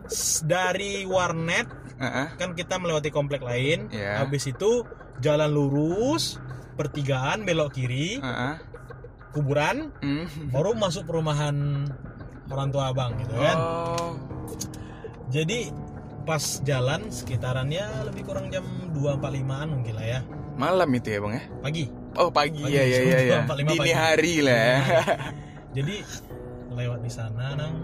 S- 0.07 0.41
dari 0.41 1.03
warnet 1.03 1.67
ah. 1.99 2.31
kan 2.35 2.55
kita 2.55 2.79
melewati 2.79 3.11
komplek 3.11 3.43
lain 3.43 3.91
Iya. 3.91 4.23
habis 4.23 4.47
itu 4.47 4.87
jalan 5.19 5.51
lurus 5.51 6.39
pertigaan 6.75 7.43
belok 7.43 7.75
kiri 7.75 8.23
ah. 8.23 8.63
kuburan 9.33 9.91
Hmm. 9.99 10.31
baru 10.49 10.73
masuk 10.73 11.05
perumahan 11.05 11.91
orang 12.47 12.69
tua 12.71 12.95
abang 12.95 13.19
gitu 13.19 13.35
kan 13.35 13.59
Oh. 13.59 14.15
jadi 15.27 15.75
pas 16.23 16.43
jalan 16.63 17.07
sekitarannya 17.09 18.07
lebih 18.07 18.23
kurang 18.25 18.47
jam 18.49 18.63
2.45an 18.93 19.67
mungkin 19.69 19.95
lah 19.95 20.07
ya 20.09 20.21
Malam 20.57 20.89
itu 20.91 21.11
ya, 21.11 21.19
Bang 21.21 21.35
ya? 21.35 21.43
pagi 21.61 21.85
Oh, 22.17 22.31
pagi, 22.31 22.65
Pagi, 22.65 22.73
ya 22.73 22.83
ya 22.83 23.01
ya 23.03 23.19
ya. 23.21 23.39
45 23.45 23.61
Dini 23.61 23.77
pagi. 23.79 23.93
hari 23.93 24.35
lah. 24.41 24.57
ya. 24.57 25.01
jadi 25.77 25.95
lewat 26.73 27.01
di 27.01 27.13
sana 27.13 27.53
nang 27.53 27.75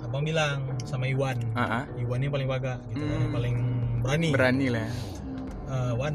abang 0.00 0.22
bilang 0.22 0.62
sama 0.82 1.06
Iwan 1.06 1.38
ah. 1.54 1.82
Iwan 1.94 2.22
ini 2.22 2.30
paling 2.30 2.46
baga 2.46 2.78
gitu 2.88 3.02
kan, 3.02 3.10
Hmm. 3.10 3.20
yang 3.20 3.32
paling 3.32 3.54
berani 3.98 4.28
Berani 4.30 4.66
lah. 4.70 4.88
Wan 5.94 6.14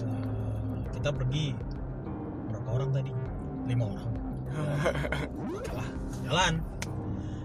eh, 0.00 0.76
kita 0.92 1.12
pergi 1.12 1.52
berapa 2.48 2.68
orang 2.70 2.90
tadi 2.90 3.12
lima 3.68 3.84
orang 3.86 4.12
jalan 6.24 6.52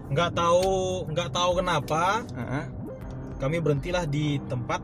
nggak 0.08 0.30
tahu 0.32 0.68
nggak 1.06 1.30
tahu 1.30 1.50
kenapa 1.54 2.24
ah. 2.32 2.64
kami 3.36 3.60
berhentilah 3.60 4.04
di 4.04 4.40
tempat 4.46 4.80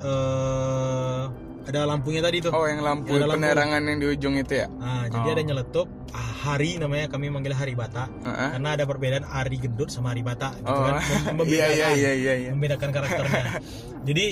eh 0.00 1.24
ada 1.62 1.84
lampunya 1.84 2.20
tadi 2.20 2.40
tuh 2.40 2.50
Oh, 2.50 2.64
yang 2.64 2.80
lampu 2.80 3.12
Yang 3.12 3.26
lampu. 3.26 3.36
penerangan 3.38 3.80
yang 3.82 3.98
di 3.98 4.06
ujung 4.08 4.34
itu 4.34 4.52
ya? 4.54 4.66
nah 4.72 5.04
jadi 5.06 5.26
Oh. 5.26 5.34
ada 5.34 5.42
nyeletup 5.42 5.86
ah, 6.10 6.30
hari 6.40 6.70
namanya 6.76 7.06
kami 7.06 7.26
manggil 7.28 7.52
hari 7.52 7.74
bata 7.74 8.08
Ah, 8.20 8.28
ah. 8.30 8.50
karena 8.52 8.68
ada 8.72 8.84
perbedaan 8.84 9.22
hari 9.22 9.56
gendut 9.56 9.88
sama 9.88 10.10
hari 10.10 10.20
bata 10.20 10.54
gitu 10.54 10.66
Oh, 10.66 10.84
kan 10.84 10.94
iya 11.02 11.12
iya 11.20 11.30
membedakan. 11.32 11.92
iya 11.92 12.12
iya. 12.14 12.34
iya. 12.38 12.50
membedakan 12.50 12.88
karakternya. 12.90 13.44
Jadi 14.08 14.24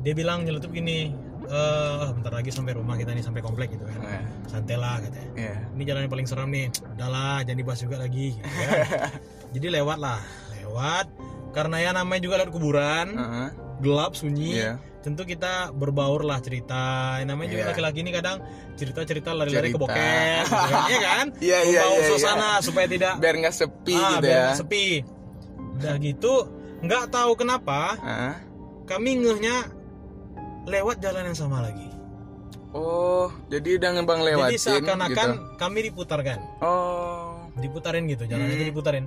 dia 0.00 0.12
bilang 0.12 0.44
nyeletup 0.44 0.68
gini, 0.68 1.16
eh 1.42 2.06
bentar 2.12 2.28
lagi 2.30 2.50
sampai 2.50 2.72
rumah 2.72 2.92
kita 2.94 3.10
nih 3.10 3.20
sampai 3.20 3.40
komplek 3.40 3.72
gitu 3.72 3.84
kan. 3.84 3.98
Ah, 4.00 4.20
Santai 4.44 4.76
lah 4.76 5.00
katanya. 5.00 5.28
Iya. 5.34 5.54
Ini 5.72 5.82
jalan 5.82 6.00
yang 6.02 6.12
paling 6.12 6.28
seram 6.28 6.48
nih. 6.48 6.68
Udahlah, 6.92 7.40
jangan 7.40 7.58
dibahas 7.58 7.80
juga 7.80 7.96
lagi. 7.98 8.36
Gitu 8.36 8.44
kan. 8.60 8.78
Jadi 9.56 9.66
lewat 9.72 9.98
lah, 9.98 10.20
lewat. 10.54 11.06
Karena 11.50 11.76
ya 11.78 11.90
namanya 11.90 12.20
juga 12.20 12.34
lewat 12.36 12.50
kuburan, 12.50 13.06
Ah, 13.14 13.24
ah. 13.46 13.50
Gelap 13.84 14.16
sunyi. 14.16 14.56
Iya. 14.56 14.80
Tentu 15.04 15.22
kita 15.22 15.68
berbaur 15.70 16.24
lah 16.24 16.40
cerita. 16.40 17.20
Namanya 17.22 17.52
juga 17.52 17.62
Iya. 17.62 17.70
laki-laki 17.76 17.98
ini 18.00 18.10
kadang 18.10 18.40
cerita-cerita 18.74 19.36
lari-lari 19.36 19.68
ke 19.68 19.76
bokep, 19.76 19.92
gitu 19.92 20.56
kan? 20.56 20.88
Iya 20.88 20.98
kan? 20.98 21.26
Iya, 21.44 21.58
iya, 21.62 21.80
Membawa 21.84 22.00
iya, 22.00 22.08
suasana 22.08 22.48
supaya 22.58 22.86
tidak 22.88 23.12
Biar 23.20 23.34
nggak 23.36 23.52
sepi 23.54 23.94
ah, 23.94 24.08
gitu 24.10 24.24
biar 24.24 24.40
ya. 24.40 24.46
sepi. 24.56 24.86
Udah 25.76 25.94
gitu, 26.00 26.34
nggak 26.80 27.04
tahu 27.10 27.32
kenapa 27.36 27.80
ah. 28.00 28.34
kami 28.84 29.20
ngehnya 29.20 29.68
lewat 30.64 30.96
jalan 30.98 31.28
yang 31.28 31.36
sama 31.36 31.60
lagi. 31.60 31.92
Oh, 32.72 33.30
jadi 33.46 33.78
udah 33.78 33.90
ngebang 33.94 34.24
lewatin 34.24 34.50
Jadi 34.50 34.58
seakan-akan 34.58 35.28
gitu. 35.30 35.54
kami 35.54 35.78
diputarkan, 35.86 36.38
Oh. 36.58 37.46
diputarin 37.54 38.08
gitu, 38.08 38.26
jalan 38.26 38.48
Hmm. 38.48 38.54
itu 38.56 38.64
diputarin. 38.66 39.06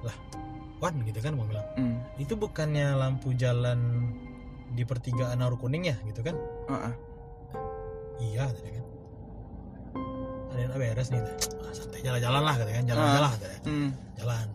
Lah, 0.00 0.14
Wan 0.80 0.96
gitu 1.04 1.20
kan 1.20 1.36
mau 1.36 1.44
bilang. 1.44 1.66
Hmm. 1.76 2.00
Itu 2.16 2.40
bukannya 2.40 2.96
lampu 2.96 3.36
jalan 3.36 4.10
di 4.72 4.82
pertigaan 4.88 5.38
Naru 5.44 5.60
Kuning 5.60 5.92
ya 5.92 5.96
gitu 6.08 6.24
kan? 6.24 6.36
Ah, 6.72 6.88
ah. 6.88 6.94
Iya 8.20 8.48
tadi 8.48 8.70
kan. 8.72 8.84
Ada 10.50 10.60
yang 10.64 10.72
beres 10.74 11.08
nih. 11.12 11.20
Ah, 11.20 11.72
santai 11.76 12.00
jalan-jalan 12.00 12.42
lah 12.42 12.54
katanya 12.56 12.76
kan, 12.80 12.86
jalan-jalan 12.88 13.22
lah 13.22 13.32
katanya. 13.36 13.58
Hmm. 13.68 13.90
Jalan. 14.16 14.46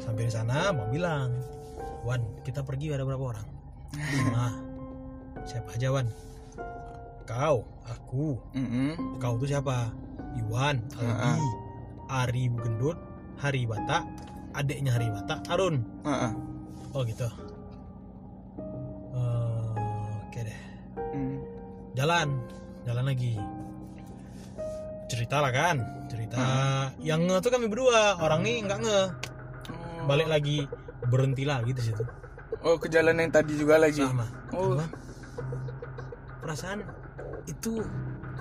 Sampai 0.00 0.22
di 0.28 0.32
sana 0.32 0.56
mau 0.72 0.88
bilang, 0.88 1.28
Wan 2.04 2.20
kita 2.44 2.64
pergi 2.64 2.92
ada 2.92 3.04
berapa 3.04 3.24
orang? 3.36 3.46
Lima. 3.94 4.46
Siapa 5.44 5.76
aja 5.76 5.88
Wan? 5.92 6.08
Kau, 7.24 7.64
aku, 7.88 8.36
Mm-mm. 8.52 9.16
kau 9.16 9.40
tuh 9.40 9.48
siapa? 9.48 9.88
Iwan, 10.36 10.76
Aldi, 11.00 11.40
Ari 12.12 12.52
Gendut, 12.52 13.00
Hari 13.40 13.64
Bata, 13.64 14.04
adiknya 14.54 14.94
Hari 14.94 15.10
Bata, 15.10 15.42
Arun. 15.50 15.82
Ah, 16.06 16.30
ah. 16.30 16.32
Oh 16.94 17.02
gitu. 17.02 17.26
Eh, 19.14 19.74
Oke 20.24 20.40
deh. 20.42 20.58
Hmm. 21.12 21.38
Jalan, 21.94 22.28
jalan 22.86 23.04
lagi. 23.06 23.34
Cerita 25.06 25.38
lah 25.38 25.52
kan, 25.52 25.76
cerita. 26.08 26.38
Yang 26.98 27.20
nge 27.28 27.36
tuh 27.44 27.50
kami 27.52 27.66
berdua, 27.68 28.18
orang 28.18 28.40
nih 28.42 28.64
nggak 28.64 28.78
nge. 28.82 29.00
Oh. 29.70 30.06
Balik 30.08 30.26
lagi, 30.26 30.66
berhenti 31.06 31.44
lagi 31.46 31.70
di 31.70 31.82
situ. 31.82 32.02
Oh, 32.64 32.80
ke 32.80 32.88
jalan 32.88 33.20
yang 33.20 33.30
tadi 33.30 33.54
juga 33.54 33.76
lagi. 33.76 34.00
Sama. 34.02 34.26
Oh. 34.56 34.80
Perasaan 36.40 36.82
itu 37.44 37.84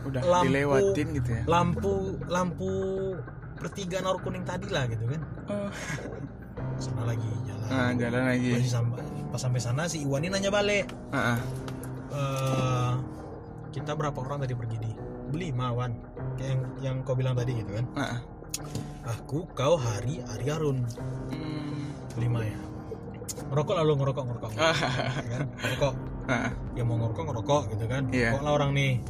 Udah 0.04 0.20
Lampu. 0.20 0.52
dilewatin 0.52 1.08
gitu 1.16 1.30
ya. 1.32 1.44
lampu 1.48 2.20
lampu 2.28 2.72
pertigaan 3.64 4.04
Naru 4.04 4.20
Kuning 4.20 4.44
tadi 4.44 4.68
lah 4.68 4.84
gitu 4.86 5.08
kan. 5.08 5.22
Oh. 5.48 5.72
Sana 6.76 7.08
lagi 7.08 7.32
jalan. 7.48 7.68
Nah, 7.72 7.92
jalan 7.96 8.24
lagi. 8.28 8.52
Pas 8.54 8.68
sampai 8.68 9.02
pas 9.32 9.40
sampai 9.40 9.60
sana 9.60 9.88
si 9.88 10.04
Iwan 10.04 10.22
ini 10.22 10.30
nanya 10.30 10.52
balik. 10.52 10.92
Ah, 11.10 11.18
ah. 11.34 11.40
eh 12.12 12.92
kita 13.74 13.98
berapa 13.98 14.14
orang 14.14 14.44
tadi 14.44 14.54
pergi 14.54 14.78
di 14.78 14.92
berlima 15.34 15.74
Wan 15.74 15.98
kayak 16.38 16.46
yang, 16.46 16.62
yang 16.78 16.96
kau 17.02 17.18
bilang 17.18 17.34
tadi 17.34 17.58
gitu 17.58 17.74
kan 17.74 17.86
Ah, 17.98 18.06
ah. 18.06 18.20
aku 19.10 19.50
kau 19.50 19.74
hari 19.74 20.22
Ari 20.22 20.46
Arun 20.46 20.86
Hmm. 21.34 21.90
berlima 22.14 22.46
ya 22.46 22.60
ngerokok 23.50 23.74
lalu 23.82 23.92
ngerokok 23.98 24.24
ngerokok 24.30 24.52
Ah, 24.62 24.78
ya 25.26 25.30
kan 25.34 25.44
ngerokok 25.58 25.94
ah, 26.30 26.34
ah. 26.38 26.52
yang 26.78 26.86
mau 26.86 27.02
ngerokok 27.02 27.24
ngerokok 27.26 27.62
gitu 27.74 27.86
kan 27.90 28.04
Iya. 28.14 28.38
kok 28.38 28.42
lah 28.46 28.54
orang 28.54 28.78
nih 28.78 29.02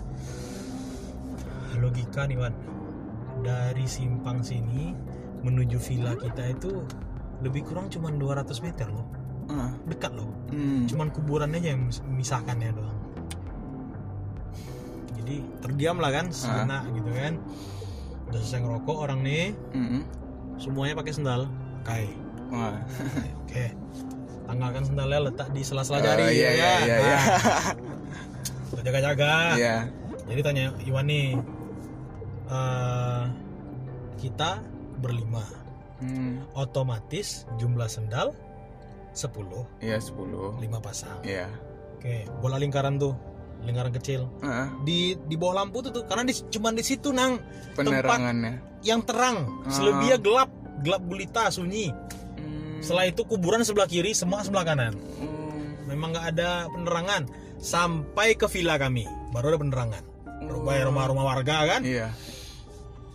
logika 1.76 2.24
nih 2.24 2.38
Wan 2.40 2.54
dari 3.44 3.86
simpang 3.86 4.40
sini 4.42 4.96
menuju 5.44 5.76
villa 5.78 6.16
kita 6.16 6.56
itu 6.56 6.88
lebih 7.44 7.68
kurang 7.68 7.92
cuma 7.92 8.08
200 8.10 8.48
meter 8.64 8.88
loh. 8.88 9.08
Ah. 9.52 9.76
dekat 9.92 10.16
loh. 10.16 10.32
Hmm. 10.56 10.88
cuman 10.88 11.12
kuburannya 11.12 11.60
aja 11.60 11.76
yang 11.76 11.92
memisahkannya 12.08 12.72
doang. 12.72 13.00
Jadi 15.20 15.36
terdiam 15.60 16.00
lah 16.00 16.12
kan 16.16 16.32
sejenak 16.32 16.88
gitu 16.96 17.12
kan. 17.12 17.34
Udah 18.32 18.40
selesai 18.40 18.60
ngerokok 18.64 18.98
orang 18.98 19.20
nih. 19.22 19.52
Mm-mm. 19.76 20.02
semuanya 20.62 20.96
pakai 20.96 21.12
sendal 21.12 21.52
kai. 21.84 22.08
Oke. 23.44 23.74
Tanggalkan 24.48 24.84
sendalnya 24.88 25.20
letak 25.32 25.50
di 25.52 25.62
sela-sela 25.64 26.00
Oh, 26.00 26.04
jari 26.04 26.24
iya, 26.36 26.50
ya 26.52 26.52
iya, 26.52 26.52
iya, 26.54 26.98
iya. 27.00 27.18
Nah, 27.20 28.76
udah 28.76 28.84
jaga-jaga. 28.84 29.34
Iya. 29.60 29.76
jadi 30.24 30.40
tanya 30.40 30.66
Iwan 30.88 31.06
nih 31.12 31.36
eh, 32.46 33.24
kita 34.18 34.60
berlima 34.98 35.44
Hmm. 35.96 36.44
otomatis 36.54 37.48
jumlah 37.56 37.88
sendal 37.88 38.36
10 39.14 39.64
Iya, 39.80 39.98
10. 39.98 40.58
5 40.58 40.80
pasang 40.80 41.22
Iya. 41.22 41.48
oke 41.96 42.28
bola 42.40 42.58
lingkaran 42.58 42.98
tuh 42.98 43.16
lingkaran 43.62 43.94
kecil 43.94 44.28
ah. 44.42 44.68
di 44.82 45.16
di 45.22 45.36
bawah 45.36 45.64
lampu 45.64 45.80
tuh 45.80 45.92
tuh 45.92 46.04
karena 46.04 46.26
di, 46.26 46.36
cuman 46.36 46.76
di 46.76 46.84
situ 46.84 47.12
nang 47.12 47.40
penerangannya. 47.74 48.60
yang 48.82 49.00
terang 49.02 49.64
Ah. 49.64 49.72
selebihnya 49.72 50.20
gelap 50.20 50.52
gelap 50.82 51.00
gulita 51.02 51.48
sunyi 51.48 51.88
Hmm. 52.36 52.84
setelah 52.84 53.08
itu 53.08 53.24
kuburan 53.24 53.64
sebelah 53.64 53.88
kiri 53.88 54.12
semua 54.12 54.44
sebelah 54.44 54.66
kanan 54.66 55.00
Hmm. 55.16 55.88
memang 55.88 56.12
nggak 56.12 56.28
ada 56.32 56.68
penerangan 56.68 57.24
sampai 57.58 58.36
ke 58.36 58.50
villa 58.50 58.76
kami 58.76 59.08
baru 59.32 59.56
ada 59.56 59.60
penerangan 59.62 60.04
rumah 60.44 60.76
rumah 60.84 61.06
rumah 61.08 61.26
warga 61.30 61.56
kan 61.70 61.82
Iya. 61.82 62.12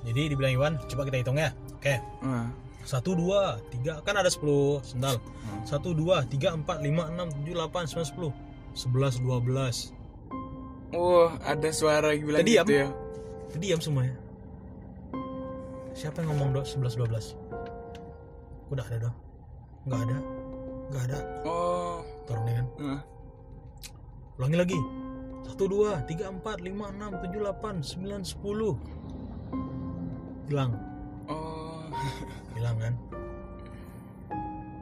Jadi 0.08 0.32
dibilang 0.32 0.52
Iwan 0.56 0.72
coba 0.88 1.04
kita 1.04 1.20
hitung 1.20 1.36
ya. 1.36 1.52
Oke. 1.76 2.00
Ah. 2.24 2.48
satu 2.88 3.12
dua 3.12 3.60
tiga. 3.68 4.00
Kan 4.00 4.16
ada 4.16 4.32
10 4.32 4.80
sendal. 4.80 5.20
Hmm. 5.20 5.60
satu 5.68 5.92
dua 5.92 6.24
tiga 6.24 6.56
empat 6.56 6.80
lima 6.80 7.12
enam 7.12 7.28
tujuh 7.28 7.52
delapan 7.52 7.84
sembilan 7.84 8.08
sepuluh. 8.08 8.32
Sebelas 8.72 9.20
dua 9.20 9.36
belas. 9.44 9.92
Wah, 10.96 11.36
ada 11.44 11.68
suara 11.68 12.16
bilang 12.16 12.40
Tadi 12.40 12.56
gitu 12.56 12.72
ya. 12.72 12.88
diam 13.60 13.80
semuanya. 13.84 14.16
Siapa 15.92 16.24
yang 16.24 16.32
ngomong 16.32 16.56
dok 16.56 16.64
sebelas 16.64 16.96
dua 16.96 17.06
belas? 17.10 17.36
Udah 18.72 18.84
ada 18.88 19.08
dong. 19.08 19.16
Nggak 19.84 20.00
ada. 20.08 20.18
Nggak 20.88 21.02
ada. 21.12 21.18
Oh. 21.44 22.00
taruhnya 22.24 22.64
kan? 22.64 22.66
Ah. 22.80 23.00
ulangi 24.40 24.56
lagi. 24.56 24.80
Satu 25.44 25.64
dua 25.68 26.00
tiga 26.08 26.32
empat 26.32 26.64
lima 26.64 26.88
enam 26.88 27.20
tujuh 27.20 27.40
delapan 27.44 27.84
sembilan 27.84 28.24
sepuluh 28.24 28.76
hilang 30.48 30.72
Oh. 31.28 31.84
hilang 32.56 32.76
kan 32.80 32.94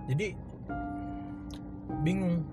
jadi 0.06 0.38
bingung 2.00 2.46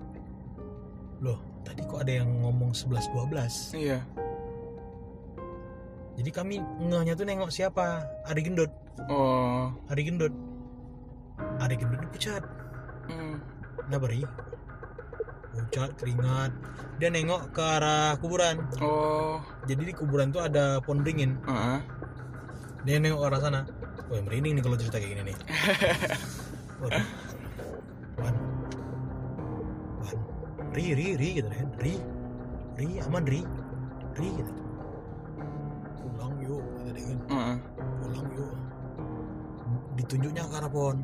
loh 1.20 1.38
tadi 1.62 1.86
kok 1.86 2.02
ada 2.02 2.12
yang 2.18 2.30
ngomong 2.42 2.74
11 2.74 3.06
12 3.08 3.78
Iya. 3.78 3.98
jadi 6.14 6.30
kami 6.30 6.58
ngehnya 6.80 7.14
tuh 7.14 7.24
nengok 7.24 7.50
siapa 7.50 8.02
Ari 8.26 8.42
Gendut 8.42 8.70
Oh. 9.06 9.70
Ari 9.86 10.02
Gendut 10.04 10.34
Ari 11.58 11.74
Gendut 11.74 12.02
dipecat 12.02 12.42
Hmm. 13.04 13.36
nah 13.86 14.00
beri 14.00 14.24
pucat 15.54 15.92
keringat 15.94 16.50
dia 16.96 17.12
nengok 17.12 17.52
ke 17.52 17.62
arah 17.62 18.18
kuburan 18.18 18.58
Oh. 18.80 19.38
jadi 19.64 19.82
di 19.84 19.94
kuburan 19.94 20.30
tuh 20.30 20.42
ada 20.42 20.80
pohon 20.80 21.04
beringin 21.04 21.38
Ah. 21.44 21.78
dia 21.78 21.93
nengok 22.84 23.20
ke 23.20 23.26
arah 23.32 23.40
sana. 23.40 23.60
Wah 24.12 24.20
merinding 24.20 24.60
nih 24.60 24.62
kalau 24.62 24.76
cerita 24.76 25.00
kayak 25.00 25.10
gini 25.16 25.22
nih. 25.32 25.36
Waduh. 26.84 27.04
Wan. 28.20 28.34
Wan. 30.04 30.18
Ri 30.76 30.86
Ri 30.92 31.06
Ri 31.16 31.28
gitu 31.40 31.48
kan. 31.48 31.68
Ri. 31.80 31.94
Ri 32.76 32.88
aman 33.00 33.24
Ri. 33.24 33.40
Ri 34.14 34.28
gitu. 34.36 34.52
Pulang 35.98 36.34
yuk 36.44 36.62
dia 36.92 37.02
kan. 37.08 37.18
Ah. 37.32 37.56
Pulang 38.04 38.28
yuk. 38.36 38.54
Ditunjuknya 39.96 40.42
ke 40.44 40.54
arah 40.60 40.70
pohon. 40.70 40.98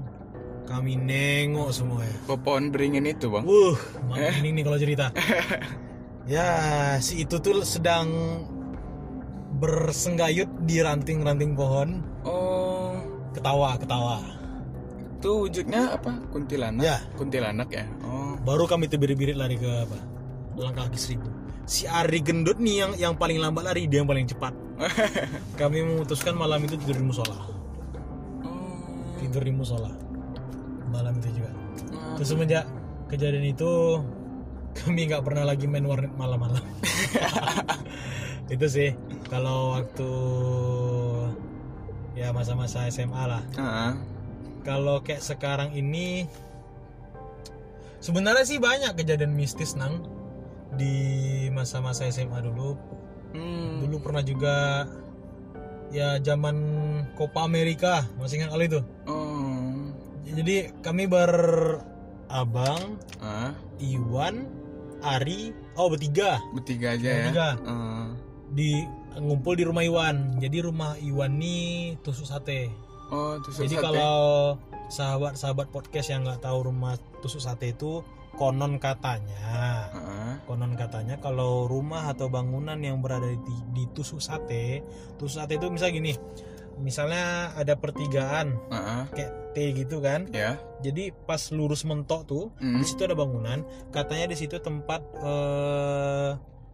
Kami 0.69 0.93
nengok 0.95 1.71
semua 1.75 2.05
ya. 2.05 2.17
Ke 2.29 2.37
pohon 2.39 2.71
beringin 2.71 3.09
itu, 3.09 3.27
Bang. 3.33 3.43
Wuh 3.49 3.79
merinding 4.07 4.55
nih 4.61 4.65
kalau 4.67 4.79
cerita. 4.79 5.07
Ya 6.31 6.95
si 7.03 7.27
itu 7.27 7.43
tuh 7.43 7.65
sedang 7.67 8.07
Bersenggayut 9.61 10.49
di 10.65 10.81
ranting-ranting 10.81 11.53
pohon 11.53 12.01
Oh. 12.25 12.97
Ketawa 13.37 13.77
ketawa 13.77 14.19
Itu 15.21 15.45
wujudnya 15.47 16.01
apa? 16.01 16.17
Kuntilanak. 16.33 16.81
Ya. 16.81 16.97
Kuntilanak 17.15 17.69
ya. 17.69 17.85
Oh. 18.03 18.21
baru 18.41 18.65
kami 18.65 18.89
tuh 18.89 18.97
birit-birit 18.97 19.37
lari 19.37 19.61
ke 19.61 19.69
apa 19.69 19.99
langkah 20.57 20.89
kaki 20.89 20.97
seribu 20.97 21.29
si 21.69 21.85
Ari 21.85 22.25
gendut 22.25 22.57
nih 22.57 22.77
yang 22.81 22.93
yang 22.97 23.15
paling 23.17 23.37
lambat 23.37 23.69
lari 23.69 23.85
dia 23.85 24.01
yang 24.01 24.09
paling 24.09 24.25
cepat 24.25 24.57
kami 25.61 25.85
memutuskan 25.85 26.33
malam 26.33 26.65
itu 26.65 26.81
tidur 26.81 26.97
di 26.97 27.05
musola 27.05 27.37
Oh. 28.41 29.13
tidur 29.21 29.45
di 29.45 29.53
musola 29.53 29.93
malam 30.89 31.21
itu 31.21 31.37
juga 31.37 31.53
terus 32.17 32.29
semenjak 32.33 32.65
kejadian 33.13 33.53
itu 33.53 34.01
kami 34.73 35.13
nggak 35.13 35.21
pernah 35.21 35.45
lagi 35.45 35.69
main 35.69 35.85
warnet 35.85 36.13
malam-malam 36.17 36.65
itu 38.51 38.67
sih 38.67 38.91
kalau 39.27 39.79
waktu 39.79 40.11
ya 42.13 42.31
masa-masa 42.31 42.91
SMA 42.91 43.23
lah 43.25 43.43
Ah. 43.55 43.95
kalau 44.61 45.01
kayak 45.01 45.23
sekarang 45.23 45.71
ini 45.73 46.27
sebenarnya 47.99 48.45
sih 48.45 48.59
banyak 48.59 48.93
kejadian 48.95 49.33
mistis 49.33 49.75
nang 49.75 50.03
di 50.73 50.95
masa-masa 51.51 52.07
SMA 52.07 52.41
dulu 52.41 52.75
Hmm. 53.31 53.79
dulu 53.81 54.03
pernah 54.03 54.21
juga 54.21 54.91
ya 55.89 56.19
zaman 56.19 56.57
Copa 57.15 57.47
America 57.47 58.03
masih 58.19 58.43
ingat 58.43 58.51
kali 58.51 58.67
itu 58.67 58.81
Oh. 59.07 59.95
jadi 60.27 60.75
kami 60.83 61.07
berabang 61.07 62.99
Ah. 63.19 63.55
Iwan 63.79 64.51
Ari 65.01 65.55
oh 65.75 65.89
bertiga 65.89 66.37
Bertiga 66.53 66.93
aja 66.93 67.09
ya. 67.09 67.17
Bertiga. 67.25 67.49
Ah. 67.65 67.90
Di 68.51 68.83
ngumpul 69.15 69.55
di 69.55 69.65
rumah 69.65 69.83
Iwan 69.83 70.37
jadi 70.37 70.63
rumah 70.63 70.99
Iwan 70.99 71.39
nih 71.39 71.99
tusuk 72.01 72.27
sate 72.27 72.71
Oh, 73.11 73.35
tusuk 73.43 73.67
Jadi 73.67 73.75
sate. 73.75 73.83
kalau 73.83 74.55
sahabat-sahabat 74.87 75.67
podcast 75.69 76.15
yang 76.15 76.23
nggak 76.23 76.47
tahu 76.47 76.71
rumah 76.71 76.95
tusuk 77.19 77.43
sate 77.43 77.75
itu 77.75 78.07
konon 78.33 78.79
katanya, 78.79 79.91
Ah. 79.91 80.35
konon 80.47 80.79
katanya 80.79 81.19
kalau 81.19 81.67
rumah 81.67 82.07
atau 82.07 82.31
bangunan 82.31 82.79
yang 82.79 83.03
berada 83.03 83.27
di, 83.27 83.37
di 83.75 83.85
tusuk 83.91 84.23
sate, 84.23 84.87
tusuk 85.19 85.43
sate 85.43 85.59
itu 85.59 85.67
misalnya 85.67 85.95
gini, 85.99 86.13
misalnya 86.79 87.51
ada 87.53 87.75
pertigaan 87.75 88.55
Ah. 88.71 89.11
kayak 89.11 89.31
T 89.51 89.75
gitu 89.75 89.99
kan, 89.99 90.31
Ya. 90.31 90.63
jadi 90.79 91.11
pas 91.11 91.51
lurus 91.51 91.83
mentok 91.83 92.23
tuh 92.25 92.45
Hmm. 92.57 92.79
di 92.79 92.87
situ 92.87 93.03
ada 93.03 93.19
bangunan, 93.19 93.67
katanya 93.91 94.31
di 94.31 94.39
situ 94.39 94.55
tempat 94.57 95.03
eh, 95.19 96.31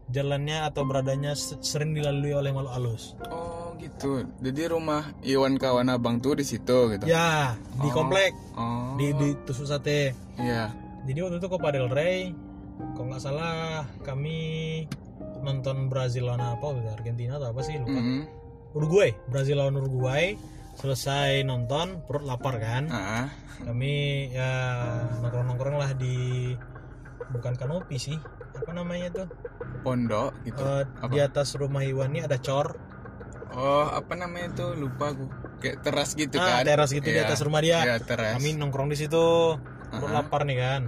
jalannya 0.08 0.62
atau 0.62 0.86
beradanya 0.86 1.34
se- 1.34 1.58
sering 1.60 1.90
dilalui 1.90 2.30
oleh 2.30 2.50
makhluk 2.50 2.72
halus. 2.72 3.04
Oh, 3.26 3.74
gitu. 3.76 4.22
Jadi 4.38 4.62
rumah 4.66 5.10
Iwan 5.20 5.58
kawan 5.58 5.90
abang 5.90 6.18
tuh 6.18 6.38
di 6.38 6.44
situ 6.44 6.94
gitu. 6.94 7.04
Ya 7.04 7.58
di 7.76 7.88
Oh. 7.90 7.92
komplek 7.92 8.30
Oh. 8.54 8.94
di 8.94 9.10
di 9.12 9.28
tusuk 9.42 9.66
sate. 9.66 10.14
Iya. 10.36 10.70
Jadi 11.04 11.18
waktu 11.20 11.36
itu 11.38 11.48
Copa 11.48 11.70
del 11.70 11.86
Rey, 11.86 12.30
kalau 12.94 13.06
nggak 13.08 13.22
salah 13.22 13.82
kami 14.02 14.38
nonton 15.38 15.86
Brazil 15.86 16.26
lawan 16.26 16.42
apa 16.42 16.62
waktu 16.62 16.82
itu? 16.82 16.90
Argentina 16.92 17.32
atau 17.36 17.50
apa 17.50 17.60
sih 17.62 17.74
lupa. 17.76 17.94
Hmm. 17.94 18.22
Uruguay, 18.72 19.10
Brazil 19.26 19.56
lawan 19.56 19.78
Uruguay. 19.78 20.34
Selesai 20.76 21.40
nonton, 21.40 22.04
perut 22.04 22.20
lapar 22.22 22.60
kan. 22.60 22.84
Ah. 22.92 23.26
Kami 23.56 24.28
ya 24.28 24.52
nongkrong-nongkrong 25.18 25.80
lah 25.80 25.96
di 25.96 26.52
bukan 27.32 27.56
kanopi 27.56 27.96
sih, 27.96 28.18
apa 28.52 28.70
namanya 28.70 29.08
tuh? 29.10 29.26
Pondok 29.86 30.34
gitu. 30.42 30.58
Apa? 30.58 31.06
di 31.06 31.18
atas 31.20 31.54
rumah 31.54 31.80
Iwan 31.80 32.10
ini 32.10 32.20
ada 32.20 32.36
cor, 32.36 32.74
Oh, 33.48 33.88
apa 33.88 34.12
namanya 34.12 34.52
tuh? 34.52 34.76
Lupa 34.76 35.14
aku. 35.14 35.24
Kayak 35.56 35.80
teras 35.80 36.12
gitu 36.12 36.36
ah, 36.36 36.60
kan. 36.60 36.68
teras 36.68 36.90
gitu 36.90 37.06
di 37.06 37.16
Iya. 37.16 37.24
atas 37.24 37.40
rumah 37.40 37.62
dia. 37.62 37.80
Iya, 37.80 37.96
teras. 38.02 38.36
Kami 38.36 38.52
nongkrong 38.52 38.90
di 38.90 38.98
situ, 38.98 39.56
perut 39.88 40.10
Ah. 40.10 40.20
lapar 40.20 40.44
nih 40.44 40.58
kan. 40.58 40.82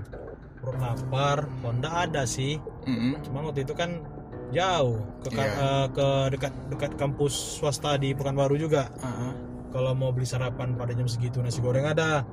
Perut 0.58 0.76
lapar, 0.76 1.48
Honda 1.62 2.04
ada 2.04 2.26
sih. 2.26 2.60
Mm-mm. 2.84 3.24
Cuma 3.24 3.40
waktu 3.42 3.62
itu 3.62 3.72
kan 3.72 4.04
jauh 4.50 5.00
ke 5.22 5.28
ka- 5.30 5.46
Iya. 5.46 5.64
eh, 5.64 5.86
ke 5.88 6.08
dekat 6.28 6.52
dekat 6.68 6.92
kampus 6.96 7.32
swasta 7.56 7.96
di 7.96 8.12
Pekanbaru 8.12 8.58
juga. 8.58 8.92
Ah. 8.98 9.32
Kalau 9.68 9.94
mau 9.94 10.10
beli 10.10 10.24
sarapan 10.24 10.74
pada 10.74 10.92
jam 10.92 11.06
segitu 11.06 11.40
nasi 11.40 11.60
goreng 11.60 11.86
ada. 11.86 12.26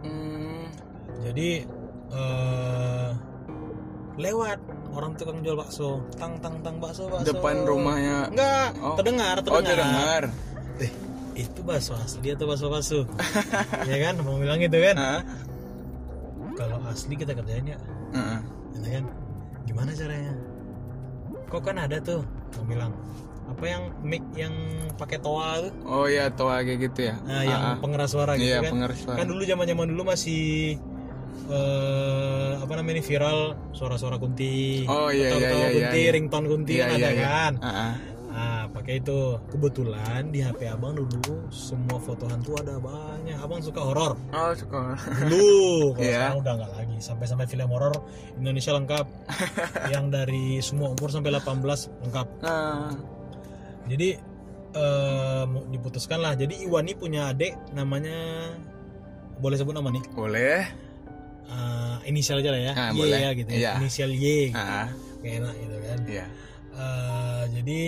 Hmm. 0.00 0.70
Jadi 1.20 1.60
eh 2.08 3.10
lewat 4.16 4.58
orang 4.94 5.12
tukang 5.14 5.42
jual 5.42 5.54
bakso, 5.54 6.00
tang 6.14 6.38
tang 6.38 6.62
tang 6.62 6.78
bakso 6.78 7.06
bakso. 7.06 7.28
Depan 7.28 7.62
rumahnya. 7.62 8.30
Enggak, 8.30 8.70
Oh. 8.78 8.94
terdengar, 8.94 9.36
Oh, 9.38 9.42
terdengar. 9.60 9.66
terdengar. 9.66 10.22
Eh, 10.78 10.90
itu 11.36 11.60
bakso 11.60 11.92
asli 11.94 12.30
atau 12.30 12.46
bakso 12.46 12.66
palsu? 12.68 13.00
ya 13.90 13.96
kan, 14.00 14.14
mau 14.22 14.38
bilang 14.38 14.58
gitu 14.58 14.78
kan? 14.78 14.96
Kalau 16.54 16.78
asli 16.86 17.14
kita 17.14 17.34
kerjain 17.34 17.66
ya, 17.66 17.78
gitu 18.72 18.88
kan? 18.88 19.04
Gimana 19.64 19.90
caranya? 19.90 20.32
Kok 21.44 21.62
kan 21.62 21.76
ada 21.76 21.98
tuh, 21.98 22.22
mau 22.54 22.64
bilang 22.64 22.92
apa 23.44 23.64
yang 23.66 23.82
mic 24.00 24.22
yang 24.32 24.54
pakai 24.94 25.18
toa 25.18 25.60
tuh? 25.60 25.72
Oh 25.84 26.06
ya, 26.06 26.30
toa 26.30 26.62
kayak 26.62 26.88
gitu 26.88 27.10
ya. 27.10 27.14
Nah, 27.26 27.42
yang 27.42 27.60
Ah, 27.60 27.70
ah. 27.74 27.76
pengeras 27.76 28.10
suara 28.10 28.38
gitu 28.38 28.46
Iya, 28.48 28.64
kan? 28.64 28.70
pengeras 28.72 28.98
suara. 29.02 29.16
Kan 29.18 29.26
dulu 29.28 29.42
zaman-zaman 29.44 29.86
dulu 29.90 30.02
masih 30.08 30.78
eh 31.44 32.52
apa 32.56 32.72
namanya 32.74 32.98
ini 32.98 33.04
viral 33.04 33.38
suara-suara 33.70 34.16
kunti. 34.16 34.84
Oh, 34.86 35.12
iya, 35.12 35.28
Ketawa-ketawa 35.28 35.60
iya, 35.60 35.68
iya, 35.68 35.76
kunti, 35.76 36.00
iya. 36.00 36.10
ringtone 36.12 36.46
kunti 36.48 36.72
Iya, 36.72 36.82
kan 36.82 36.88
iya, 36.88 36.96
ada 36.96 37.10
iya. 37.10 37.22
kan. 37.22 37.52
Ah, 37.60 37.68
ah. 37.68 37.92
Nah, 38.34 38.62
pakai 38.66 38.98
itu. 38.98 39.20
Kebetulan 39.46 40.22
di 40.28 40.42
HP 40.42 40.66
Abang 40.66 40.98
dulu 40.98 41.46
semua 41.54 42.02
foto 42.02 42.26
hantu 42.26 42.58
ada 42.58 42.82
banyak. 42.82 43.38
Abang 43.38 43.62
suka 43.62 43.78
horor. 43.78 44.18
Oh, 44.32 44.50
suka. 44.52 44.98
Dulu, 45.22 45.62
kalau 45.94 46.02
Iya. 46.02 46.18
sekarang 46.18 46.38
udah 46.42 46.52
nggak 46.58 46.72
lagi. 46.74 46.96
Sampai-sampai 46.98 47.46
film 47.46 47.70
horor 47.70 47.94
Indonesia 48.34 48.74
lengkap. 48.74 49.06
Yang 49.94 50.04
dari 50.10 50.46
semua 50.58 50.90
umur 50.90 51.08
sampai 51.08 51.30
18 51.30 51.62
lengkap. 52.02 52.26
Ah. 52.42 52.90
Jadi 53.86 54.08
eh 54.74 55.42
mau 55.46 55.62
diputuskan 55.70 56.18
lah. 56.18 56.34
Jadi 56.34 56.66
Iwan 56.66 56.90
ini 56.90 56.98
punya 56.98 57.30
adik 57.30 57.54
namanya 57.70 58.50
boleh 59.38 59.54
sebut 59.54 59.70
nama 59.70 59.94
nih. 59.94 60.02
Boleh. 60.10 60.62
Eh, 61.44 61.96
inisial 62.08 62.40
aja 62.40 62.50
lah 62.50 62.60
ya. 62.60 62.72
Ah, 62.72 62.90
Y 62.90 62.98
boleh. 62.98 63.18
ya 63.20 63.30
gitu. 63.36 63.50
ya. 63.52 63.58
Iya. 63.58 63.72
Inisial 63.80 64.10
Y. 64.12 64.50
Ah. 64.56 64.88
Kayak 65.20 65.34
enak 65.44 65.54
gitu 65.60 65.76
kan. 65.84 65.98
Iya. 66.08 66.24
Eh, 66.74 67.42
jadi 67.60 67.80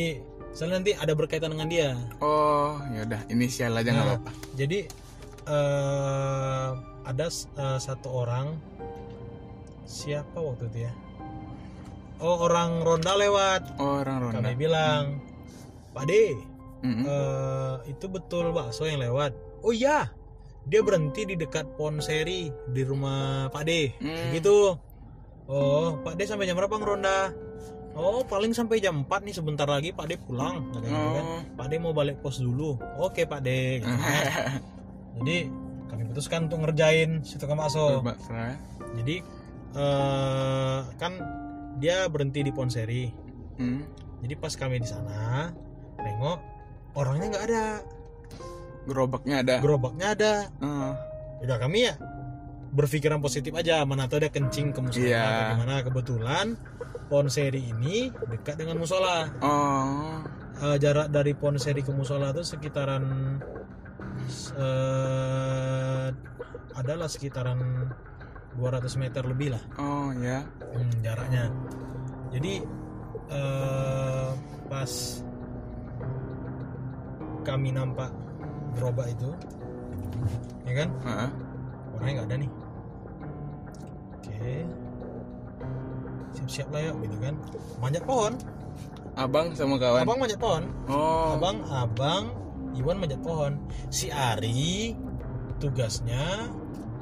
Soalnya 0.56 0.80
nanti 0.80 0.96
ada 0.96 1.12
berkaitan 1.12 1.52
dengan 1.52 1.68
dia. 1.68 1.92
Oh, 2.24 2.80
ya 2.88 3.04
udah 3.04 3.20
inisial 3.28 3.76
aja 3.76 3.92
nggak 3.92 4.06
Nah, 4.08 4.16
apa-apa. 4.16 4.30
Jadi 4.56 4.78
eh 5.46 6.68
ada 7.04 7.26
eh, 7.28 7.78
satu 7.78 8.08
orang 8.08 8.56
siapa 9.84 10.40
waktu 10.40 10.72
itu 10.72 10.78
ya? 10.88 10.92
Oh 12.24 12.48
orang 12.48 12.80
ronda 12.80 13.12
lewat. 13.20 13.76
Oh, 13.76 14.00
orang 14.00 14.32
ronda. 14.32 14.40
Kami 14.40 14.56
bilang, 14.56 15.20
Pak 15.92 16.08
D, 16.08 16.40
Mm-mm. 16.80 17.04
eh, 17.04 17.74
itu 17.92 18.08
betul 18.08 18.56
bakso 18.56 18.88
yang 18.88 19.04
lewat. 19.04 19.36
Oh 19.60 19.76
iya, 19.76 20.08
dia 20.66 20.80
berhenti 20.82 21.22
di 21.22 21.34
dekat 21.38 21.78
Ponseri 21.78 22.50
di 22.50 22.82
rumah 22.82 23.46
Pak 23.54 23.62
D. 23.62 23.70
Hmm. 24.02 24.34
Gitu. 24.34 24.74
Oh, 25.46 25.88
Pak 26.02 26.18
D 26.18 26.26
sampai 26.26 26.50
jam 26.50 26.58
berapa 26.58 26.74
ngeronda? 26.74 27.30
Oh, 27.96 28.20
paling 28.26 28.52
sampai 28.52 28.82
jam 28.82 29.08
4 29.08 29.24
nih 29.24 29.34
sebentar 29.34 29.64
lagi 29.64 29.94
Pak 29.94 30.06
D 30.10 30.18
pulang. 30.20 30.68
katanya 30.74 30.90
gitu 30.90 31.10
kan. 31.14 31.24
Oh. 31.24 31.40
Pak 31.54 31.66
D 31.70 31.72
mau 31.78 31.94
balik 31.94 32.18
pos 32.20 32.42
dulu. 32.42 32.76
Oke 32.98 33.24
Pak 33.24 33.40
D. 33.46 33.80
gitu 33.80 33.94
kan. 33.94 34.24
Jadi 35.22 35.36
kami 35.86 36.02
putuskan 36.10 36.50
untuk 36.50 36.60
ngerjain 36.66 37.22
si 37.22 37.38
tukang 37.38 37.56
bakso. 37.56 38.02
Bakso, 38.02 38.34
ya. 38.34 38.58
Jadi 39.00 39.16
eh, 39.78 40.78
kan 40.98 41.12
dia 41.78 42.04
berhenti 42.10 42.44
di 42.44 42.52
Ponseri. 42.52 43.08
Hmm. 43.56 43.86
Jadi 44.20 44.34
pas 44.36 44.52
kami 44.52 44.82
di 44.82 44.88
sana 44.88 45.48
nengok 45.96 46.38
orangnya 46.96 47.32
nggak 47.32 47.44
ada, 47.48 47.64
Gerobaknya 48.86 49.42
ada. 49.42 49.56
gerobaknya 49.58 50.06
ada. 50.12 50.32
Oh. 50.58 50.94
Udah 51.38 51.58
kami 51.58 51.84
ya 51.84 51.94
berpikiran 52.68 53.18
positif 53.18 53.50
aja 53.52 53.82
mana 53.82 54.04
tahu 54.04 54.20
dia 54.20 54.28
kencing 54.28 54.68
ke 54.70 54.78
musola 54.78 55.06
Iya. 55.06 55.22
atau 55.22 55.44
gimana 55.54 55.74
kebetulan 55.80 56.46
Ponseri 57.06 57.62
ini 57.64 57.96
dekat 58.26 58.56
dengan 58.56 58.76
musola 58.76 59.30
Oh. 59.38 60.20
Eh, 60.58 60.76
jarak 60.76 61.08
dari 61.08 61.32
Ponseri 61.32 61.80
ke 61.80 61.88
musola 61.90 62.30
itu 62.30 62.42
sekitaran 62.42 63.04
eh, 64.54 66.08
adalah 66.74 67.08
sekitaran 67.08 67.58
200 68.52 68.60
meter 68.96 69.22
lebih 69.24 69.52
lah 69.52 69.62
Oh, 69.76 70.12
ya. 70.14 70.44
hmm, 70.66 71.00
jaraknya 71.00 71.48
jadi 72.28 72.60
eh, 73.30 74.30
pas 74.66 74.92
kami 77.42 77.70
nampak 77.70 78.10
gerobak 78.74 79.06
itu. 79.12 79.30
Ya 80.66 80.72
kan? 80.82 80.88
Heeh. 81.06 81.30
orangnya 81.96 82.12
nggak 82.20 82.28
ada 82.28 82.36
nih. 82.36 82.50
Oke. 84.12 84.52
Siap-siap 86.36 86.68
lah 86.74 86.80
yuk 86.84 86.96
gitu 87.06 87.16
kan. 87.22 87.34
Manjat 87.80 88.04
pohon. 88.04 88.32
Abang 89.16 89.56
sama 89.56 89.80
kawan. 89.80 90.04
abang 90.04 90.18
manjat 90.20 90.36
pohon. 90.36 90.64
Oh. 90.92 91.40
abang 91.40 91.64
abang 91.72 92.24
Iwan 92.76 93.00
manjat 93.00 93.20
pohon. 93.24 93.56
Si 93.88 94.12
Ari 94.12 94.92
tugasnya 95.56 96.52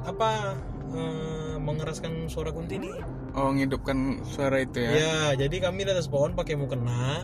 apa 0.07 0.55
eh, 0.95 1.55
mengeraskan 1.59 2.31
suara 2.31 2.55
kunti 2.55 2.79
nih 2.79 2.95
Oh, 3.35 3.51
ngidupkan 3.51 4.23
suara 4.23 4.63
itu 4.63 4.79
ya. 4.79 4.91
ya 4.95 5.15
jadi 5.35 5.67
kami 5.67 5.83
di 5.83 5.91
atas 5.91 6.07
pohon 6.07 6.31
pakai 6.31 6.55
mukena 6.55 7.19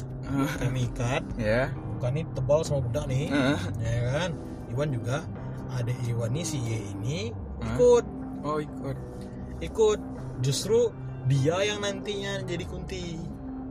kami 0.59 0.91
ikat 0.91 1.23
Ya. 1.39 1.71
Bukan 2.01 2.17
ini 2.17 2.25
tebal 2.33 2.65
sama 2.65 2.81
budak 2.81 3.05
nih 3.05 3.29
Heeh. 3.29 3.59
ya 3.77 4.01
kan 4.09 4.29
Iwan 4.67 4.89
juga 4.89 5.21
adik 5.71 5.93
Iwan 6.03 6.33
nih 6.33 6.41
si 6.41 6.57
Y 6.57 6.69
ini 6.91 7.29
Hah? 7.61 7.67
ikut 7.69 8.05
Oh, 8.41 8.57
ikut. 8.57 8.97
ikut 9.61 9.99
justru 10.41 10.89
dia 11.23 11.61
yang 11.61 11.79
nantinya 11.79 12.41
jadi 12.41 12.65
kunti 12.65 13.21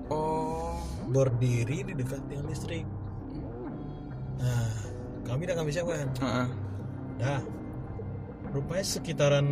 Oh. 0.06 0.78
berdiri 1.06 1.82
di 1.82 1.92
dekat 1.92 2.22
tiang 2.24 2.46
listrik 2.46 2.86
nah 4.36 4.70
kami 5.24 5.44
udah 5.44 5.56
kami 5.56 5.70
siapkan 5.70 6.06
Heeh. 6.14 6.46
dah 7.18 7.42
rupanya 8.50 8.84
sekitaran 8.84 9.46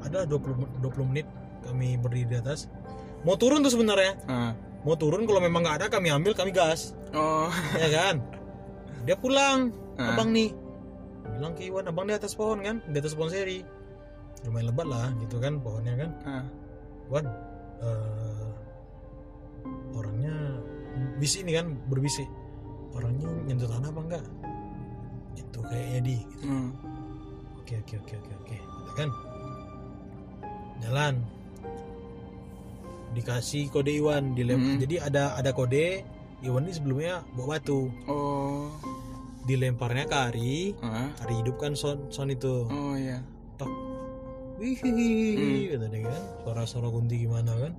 ada 0.00 0.24
20 0.24 0.78
20 0.78 1.10
menit 1.10 1.26
kami 1.60 1.94
berdiri 1.94 2.26
di 2.28 2.36
atas 2.38 2.70
mau 3.22 3.34
turun 3.34 3.60
tuh 3.60 3.70
sebenarnya 3.70 4.14
Heeh. 4.24 4.52
mau 4.82 4.94
turun 4.94 5.22
kalau 5.22 5.38
memang 5.38 5.60
nggak 5.60 5.76
ada 5.76 5.86
kami 5.88 6.08
ambil 6.08 6.32
kami 6.32 6.50
gas 6.50 6.94
Oh. 7.12 7.50
ya 7.74 7.88
kan 7.88 8.16
dia 9.02 9.16
pulang 9.16 9.72
Ah. 9.96 10.14
abang 10.14 10.30
nih 10.30 10.52
bilang 11.30 11.52
ke 11.52 11.66
Iwan 11.66 11.86
abang 11.86 12.04
di 12.04 12.14
atas 12.14 12.32
pohon 12.32 12.60
kan 12.60 12.80
di 12.84 12.96
atas 12.96 13.12
pohon 13.12 13.28
seri 13.28 13.60
lumayan 14.42 14.70
lebat 14.70 14.86
lah 14.86 15.08
gitu 15.20 15.36
kan 15.36 15.58
pohonnya 15.58 15.94
kan. 15.96 16.10
Wan 17.08 17.26
eh, 17.80 18.48
orangnya 19.92 20.34
bisik 21.16 21.44
nih 21.44 21.60
kan 21.60 21.66
berbisik 21.86 22.28
orangnya 22.90 23.28
nyentuh 23.44 23.68
tanah 23.68 23.88
apa 23.88 24.00
enggak 24.00 24.24
itu 25.34 25.58
kayaknya 25.62 26.00
di 26.00 26.16
gitu. 26.16 26.44
Hmm. 26.46 26.70
oke 27.58 27.74
oke 27.78 27.94
oke 28.00 28.14
oke 28.16 28.32
oke 28.40 28.56
Gitu 28.56 28.92
kan 28.96 29.08
jalan 30.80 31.14
dikasih 33.12 33.68
kode 33.68 33.92
Iwan 33.92 34.32
dilem 34.32 34.58
Hmm. 34.58 34.78
jadi 34.78 34.96
ada 35.04 35.34
ada 35.34 35.50
kode 35.50 36.06
Iwan 36.40 36.64
ini 36.64 36.72
sebelumnya 36.72 37.14
bawa 37.30 37.56
batu 37.56 37.92
Oh. 38.04 38.72
dilemparnya 39.42 40.04
ke 40.04 40.16
Ari 40.16 40.54
Heeh. 40.74 41.08
Ari 41.18 41.34
hidupkan 41.38 41.72
sound 41.74 42.08
sound 42.08 42.30
itu 42.30 42.64
Oh, 42.66 42.94
ya. 42.94 43.20
tok 43.56 43.68
wih 44.56 44.76
Hmm. 44.76 45.64
kata 45.70 45.86
dia 45.88 46.00
kan 46.06 46.22
suara-suara 46.42 46.88
kunti 46.88 47.16
gimana 47.18 47.52
kan 47.54 47.72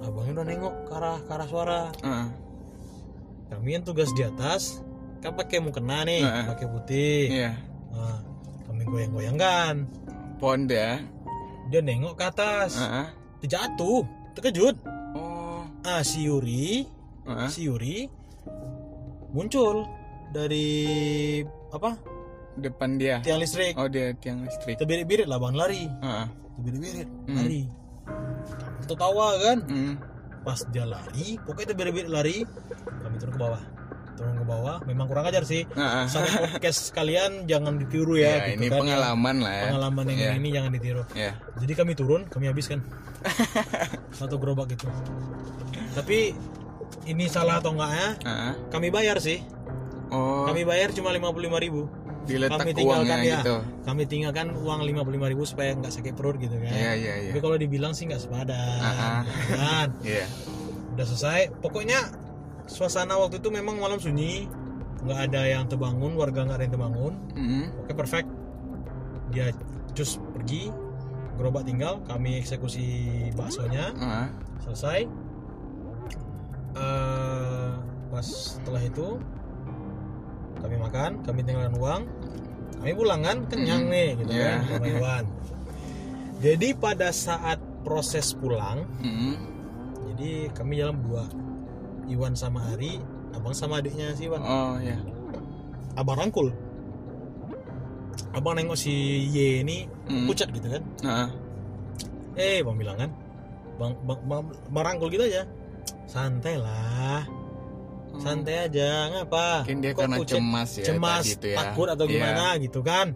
abangnya 0.00 0.32
udah 0.36 0.46
nengok 0.46 0.74
ke 0.82 0.92
arah 0.92 1.18
ke 1.20 1.30
arah 1.30 1.48
suara 1.48 1.80
Heeh. 1.96 2.26
kami 3.48 3.68
yang 3.72 3.82
tugas 3.82 4.10
di 4.10 4.22
atas 4.22 4.82
kan 5.18 5.30
pakai 5.32 5.58
mukena 5.58 6.02
nih 6.02 6.22
Heeh. 6.22 6.44
pakai 6.48 6.66
putih 6.68 7.22
Iya. 7.28 7.52
nah, 7.88 8.18
kami 8.64 8.82
goyang-goyangkan 8.84 9.74
Pond 10.38 10.66
ya. 10.66 10.98
dia 11.68 11.80
nengok 11.80 12.14
ke 12.14 12.24
atas 12.24 12.74
Heeh. 12.76 13.06
dia 13.40 13.48
jatuh 13.52 14.02
terkejut 14.32 14.74
Oh. 15.12 15.62
ah 15.82 16.02
si 16.02 16.26
Yuri 16.26 16.86
Heeh. 17.24 17.48
si 17.48 17.60
Yuri 17.64 18.06
muncul 19.30 19.86
dari 20.30 20.68
apa 21.70 21.96
Depan 22.52 23.00
dia. 23.00 23.16
tiang 23.20 23.40
listrik 23.40 23.72
Oh, 23.74 23.88
dia 23.88 24.12
tiang 24.14 24.42
listrik. 24.42 24.76
terbirit-birit 24.76 25.24
lah 25.24 25.38
bang 25.38 25.54
lari 25.54 25.82
Heeh. 25.88 26.26
terbirit-birit 26.54 27.08
Hmm. 27.24 27.34
lari 27.34 27.62
tertawa 28.82 29.26
kan 29.38 29.58
Hmm. 29.62 29.94
pas 30.42 30.60
dia 30.68 30.84
lari 30.84 31.40
pokoknya 31.40 31.72
terbirit-birit 31.72 32.10
lari 32.10 32.36
kami 32.98 33.16
turun 33.16 33.32
ke 33.32 33.40
bawah 33.40 33.62
turun 34.12 34.36
ke 34.36 34.44
bawah 34.44 34.76
memang 34.84 35.06
kurang 35.06 35.24
ajar 35.24 35.42
sih 35.42 35.64
Heeh. 35.66 36.04
sampai 36.06 36.28
podcast 36.52 36.92
kalian 36.92 37.46
jangan 37.46 37.78
ditiru 37.78 38.14
Ya, 38.14 38.20
ya, 38.20 38.36
gitu 38.44 38.52
ini 38.52 38.66
kan, 38.66 38.72
ya. 38.74 38.80
pengalaman 38.84 39.36
lah 39.38 39.52
ya. 39.54 39.64
pengalaman 39.70 40.04
yang 40.06 40.18
Ya. 40.18 40.30
ini 40.34 40.48
jangan 40.50 40.70
ditiru 40.70 41.02
Ya. 41.14 41.32
jadi 41.56 41.72
kami 41.74 41.92
turun 41.94 42.20
kami 42.26 42.44
habiskan 42.46 42.84
satu 44.18 44.36
gerobak 44.36 44.68
gitu 44.68 44.90
tapi 45.92 46.36
ini 47.08 47.26
salah 47.26 47.58
atau 47.58 47.74
enggak 47.74 47.90
ya? 47.92 48.08
Heeh. 48.24 48.52
kami 48.70 48.88
bayar 48.92 49.18
sih. 49.18 49.42
Oh, 50.12 50.44
kami 50.44 50.68
bayar 50.68 50.92
cuma 50.92 51.08
55.000 51.10 51.64
ribu. 51.64 51.88
Diletak 52.22 52.62
kami 52.62 52.70
uangnya 52.70 52.78
tinggalkan 52.78 53.18
ya. 53.26 53.38
gitu. 53.42 53.56
kami 53.82 54.02
tinggalkan 54.06 54.46
uang 54.54 54.80
55.000 54.86 55.32
ribu 55.34 55.42
supaya 55.42 55.70
nggak 55.74 55.92
sakit 55.92 56.14
perut 56.14 56.36
gitu 56.38 56.54
kan. 56.54 56.70
Iya, 56.70 56.92
iya, 56.94 57.14
iya. 57.26 57.30
tapi 57.34 57.40
kalau 57.42 57.56
dibilang 57.58 57.92
sih 57.96 58.06
nggak 58.06 58.22
sepadan 58.22 58.78
gitu 59.26 59.52
kan? 59.58 59.88
Iya. 60.06 60.26
udah 60.94 61.06
selesai. 61.08 61.40
Pokoknya 61.58 61.98
suasana 62.70 63.18
waktu 63.18 63.42
itu 63.42 63.48
memang 63.50 63.80
malam 63.80 63.98
sunyi. 63.98 64.46
Nggak 65.02 65.18
ada 65.32 65.42
yang 65.50 65.64
terbangun 65.66 66.14
warga 66.14 66.46
nggak 66.46 66.56
ada 66.62 66.64
yang 66.68 66.74
terbangun. 66.78 67.12
Mm-mm. 67.34 67.64
oke 67.82 67.92
perfect. 67.98 68.28
Dia 69.34 69.50
cus 69.96 70.22
pergi 70.36 70.70
gerobak 71.34 71.66
tinggal 71.66 72.04
kami 72.06 72.38
eksekusi 72.38 72.86
baksonya. 73.34 73.90
Ah. 73.98 74.28
selesai 74.62 75.10
Eh, 76.72 77.70
pas 78.08 78.24
setelah 78.24 78.80
itu 78.80 79.20
kami 80.56 80.76
makan 80.76 81.20
kami 81.20 81.40
tinggalkan 81.42 81.74
uang 81.74 82.02
kami 82.78 82.92
pulang 82.92 83.20
kan 83.20 83.44
kenyang 83.46 83.84
Mm. 83.84 83.90
nih 83.90 84.08
gitu 84.16 84.30
Iya. 84.30 84.46
kan 84.46 84.58
sama 84.70 84.86
Iwan 84.88 85.24
jadi 86.38 86.68
pada 86.74 87.08
saat 87.10 87.56
proses 87.82 88.32
pulang 88.32 88.86
Mm-mm. 88.98 89.34
jadi 90.08 90.30
kami 90.52 90.78
jalan 90.78 90.96
berdua 90.96 91.24
Iwan 92.06 92.32
sama 92.32 92.62
Ari 92.70 93.02
abang 93.32 93.52
sama 93.52 93.78
adiknya 93.78 94.12
si 94.12 94.26
Iwan 94.26 94.40
Oh, 94.40 94.76
ya. 94.78 94.96
abang 95.94 96.16
rangkul 96.16 96.54
abang 98.32 98.54
nengok 98.54 98.76
si 98.76 98.92
Y 99.28 99.60
ini 99.60 99.84
Mm. 100.04 100.24
pucat 100.26 100.48
gitu 100.48 100.68
kan 100.68 100.82
Ah. 101.02 101.28
eh 102.34 102.60
bang 102.60 102.76
bilang 102.76 102.96
kan 102.96 103.10
bang 103.76 103.92
bang, 104.00 104.18
bang, 104.22 104.42
bang 104.70 104.84
rangkul 104.84 105.08
gitu 105.08 105.24
aja 105.24 105.42
santai 106.04 106.56
lah 106.56 107.24
santai 108.14 108.68
aja 108.68 109.08
ngapa 109.10 109.64
Mungkin 109.64 109.78
dia 109.80 109.90
Kok 109.90 110.00
karena 110.00 110.16
pucat? 110.18 110.36
cemas 110.36 110.70
ya. 110.74 110.84
cemas 110.86 111.22
tadi 111.22 111.32
itu 111.32 111.46
ya. 111.48 111.56
takut 111.58 111.88
atau 111.88 112.04
Iya. 112.04 112.12
gimana 112.12 112.44
gitu 112.58 112.80
kan 112.80 113.06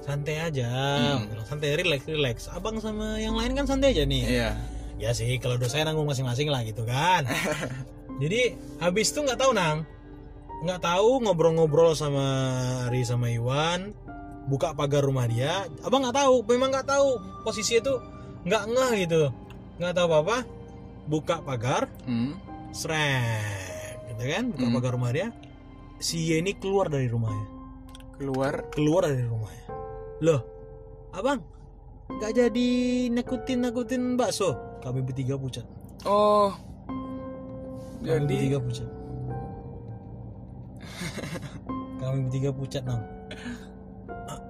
santai 0.00 0.36
aja 0.38 0.70
Hmm. 1.18 1.26
Santai 1.42 1.68
relax 1.74 2.00
relax 2.04 2.36
abang 2.48 2.76
sama 2.78 3.18
yang 3.18 3.34
lain 3.34 3.52
kan 3.52 3.66
santai 3.66 3.90
aja 3.90 4.04
nih 4.04 4.22
Iya. 4.22 4.50
ya 4.96 5.10
sih 5.10 5.26
kalau 5.36 5.56
dosa 5.56 5.80
nanggung 5.80 6.06
masing-masing 6.06 6.46
lah 6.46 6.62
gitu 6.62 6.84
kan 6.84 7.26
jadi 8.22 8.54
habis 8.78 9.10
itu 9.10 9.20
nggak 9.20 9.36
tahu 9.36 9.52
nang 9.52 9.82
nggak 10.62 10.80
tahu 10.80 11.18
ngobrol-ngobrol 11.20 11.92
sama 11.92 12.24
Ari 12.86 13.02
sama 13.02 13.26
Iwan 13.28 13.90
buka 14.46 14.70
pagar 14.72 15.02
rumah 15.02 15.26
dia 15.26 15.66
abang 15.82 16.00
nggak 16.00 16.14
tahu 16.16 16.46
memang 16.46 16.70
nggak 16.70 16.86
tahu 16.86 17.16
posisi 17.42 17.76
itu 17.76 17.90
nggak 18.44 18.62
ngeh 18.66 18.92
gitu 19.02 19.22
nggak 19.76 19.92
tahu 19.94 20.06
apa 20.06 20.16
apa 20.22 20.38
buka 21.04 21.40
pagar 21.40 21.88
Hmm. 22.04 22.36
srek 22.70 24.00
gitu 24.10 24.24
kan? 24.24 24.44
Buka 24.50 24.66
Hmm. 24.66 24.74
pagar 24.74 24.92
rumah 24.94 25.10
dia. 25.10 25.28
Si 25.98 26.20
Y 26.20 26.40
ini 26.40 26.52
keluar 26.54 26.88
dari 26.88 27.06
rumahnya. 27.06 27.46
Keluar. 28.14 28.68
keluar 28.70 29.02
dari 29.06 29.24
rumahnya. 29.24 29.66
Loh 30.20 30.40
abang 31.10 31.40
nggak 32.04 32.32
jadi 32.34 32.68
nakutin 33.10 33.62
nakutin 33.62 34.14
bakso? 34.14 34.54
Kami 34.80 35.00
bertiga 35.00 35.34
pucat. 35.34 35.64
Oh. 36.04 36.52
kami 37.98 38.04
Jadi 38.04 38.28
bertiga 38.28 38.58
pucat. 38.60 38.88
Kami 41.96 42.16
bertiga 42.28 42.50
pucat 42.52 42.82
nang 42.84 43.02
Ah, 44.28 44.40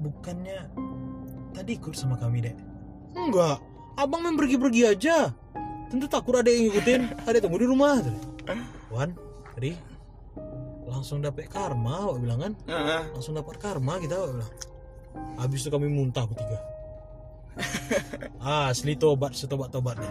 bukannya 0.00 0.64
tadi 1.52 1.76
ikut 1.76 1.92
sama 1.92 2.16
kami 2.16 2.40
dek? 2.40 2.56
Enggak 3.12 3.60
abang 3.96 4.20
main 4.24 4.36
pergi-pergi 4.36 4.82
aja. 4.88 5.32
Tentu 5.92 6.08
takut 6.08 6.38
ada 6.40 6.48
yang 6.48 6.72
ngikutin 6.72 7.28
ada 7.28 7.38
tunggu 7.40 7.60
di 7.60 7.68
rumah. 7.68 8.00
Wan 8.88 9.12
tadi 9.52 9.76
langsung 10.88 11.24
dapet 11.24 11.48
karma 11.48 12.08
Wak 12.12 12.18
bilang 12.20 12.40
kan? 12.40 12.52
Langsung 13.12 13.36
dapat 13.36 13.60
karma 13.60 14.00
kita 14.00 14.16
Wak 14.16 14.30
bilang. 14.36 14.52
Habis 15.36 15.64
itu 15.64 15.68
kami 15.68 15.92
muntah 15.92 16.24
bertiga 16.24 16.72
ah 18.40 18.68
asli 18.72 18.96
tobat 18.96 19.36
setobat 19.36 19.68
tobatnya. 19.68 20.08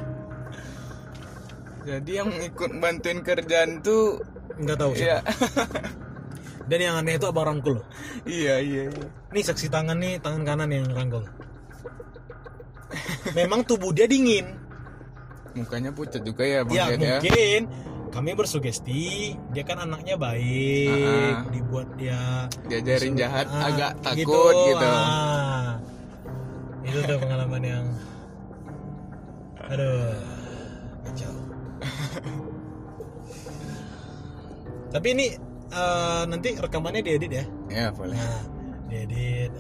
Jadi 1.82 2.12
yang 2.14 2.30
ikut 2.30 2.78
bantuin 2.78 3.26
kerjaan 3.26 3.82
tuh 3.82 4.22
nggak 4.62 4.78
tahu 4.78 4.94
siapa. 4.94 5.26
ya. 5.26 5.34
dan 6.70 6.80
yang 6.80 6.96
aneh 7.02 7.18
itu 7.18 7.26
abang 7.26 7.50
rangkul. 7.50 7.82
Iya, 8.30 8.62
iya, 8.62 8.82
iya. 8.94 9.06
nih 9.34 9.42
saksi 9.42 9.74
tangan 9.74 9.98
nih 9.98 10.22
tangan 10.22 10.46
kanan 10.46 10.70
yang 10.70 10.86
rangkul 10.94 11.26
memang 13.34 13.62
tubuh 13.62 13.92
dia 13.92 14.06
dingin 14.06 14.58
Mukanya 15.52 15.92
pucat 15.92 16.24
juga 16.24 16.44
ya, 16.44 16.64
Bang 16.64 16.72
ya 16.72 16.86
ya. 16.88 17.20
mungkin 17.20 17.62
kami 18.08 18.32
bersugesti 18.34 19.36
dia 19.50 19.64
kan 19.64 19.80
anaknya 19.80 20.16
baik 20.16 21.36
Ah. 21.36 21.48
dibuat 21.48 21.88
dia 21.96 22.48
Diajarin 22.66 23.16
jahat 23.16 23.48
Ah, 23.48 23.68
agak 23.68 23.92
takut 24.02 24.52
gitu. 24.56 24.88
ah. 24.88 25.76
itu 26.82 27.00
tuh 27.00 27.18
pengalaman 27.18 27.62
yang 27.62 27.86
aduh 29.62 30.12
kacau 31.02 31.34
tapi 34.92 35.08
ini 35.10 35.26
eh, 35.70 36.24
nanti 36.28 36.50
rekamannya 36.54 37.02
diedit 37.02 37.32
ya 37.34 37.46
Ya, 37.70 37.88
boleh. 37.90 38.12
nah 38.12 38.40
diedit 38.88 39.52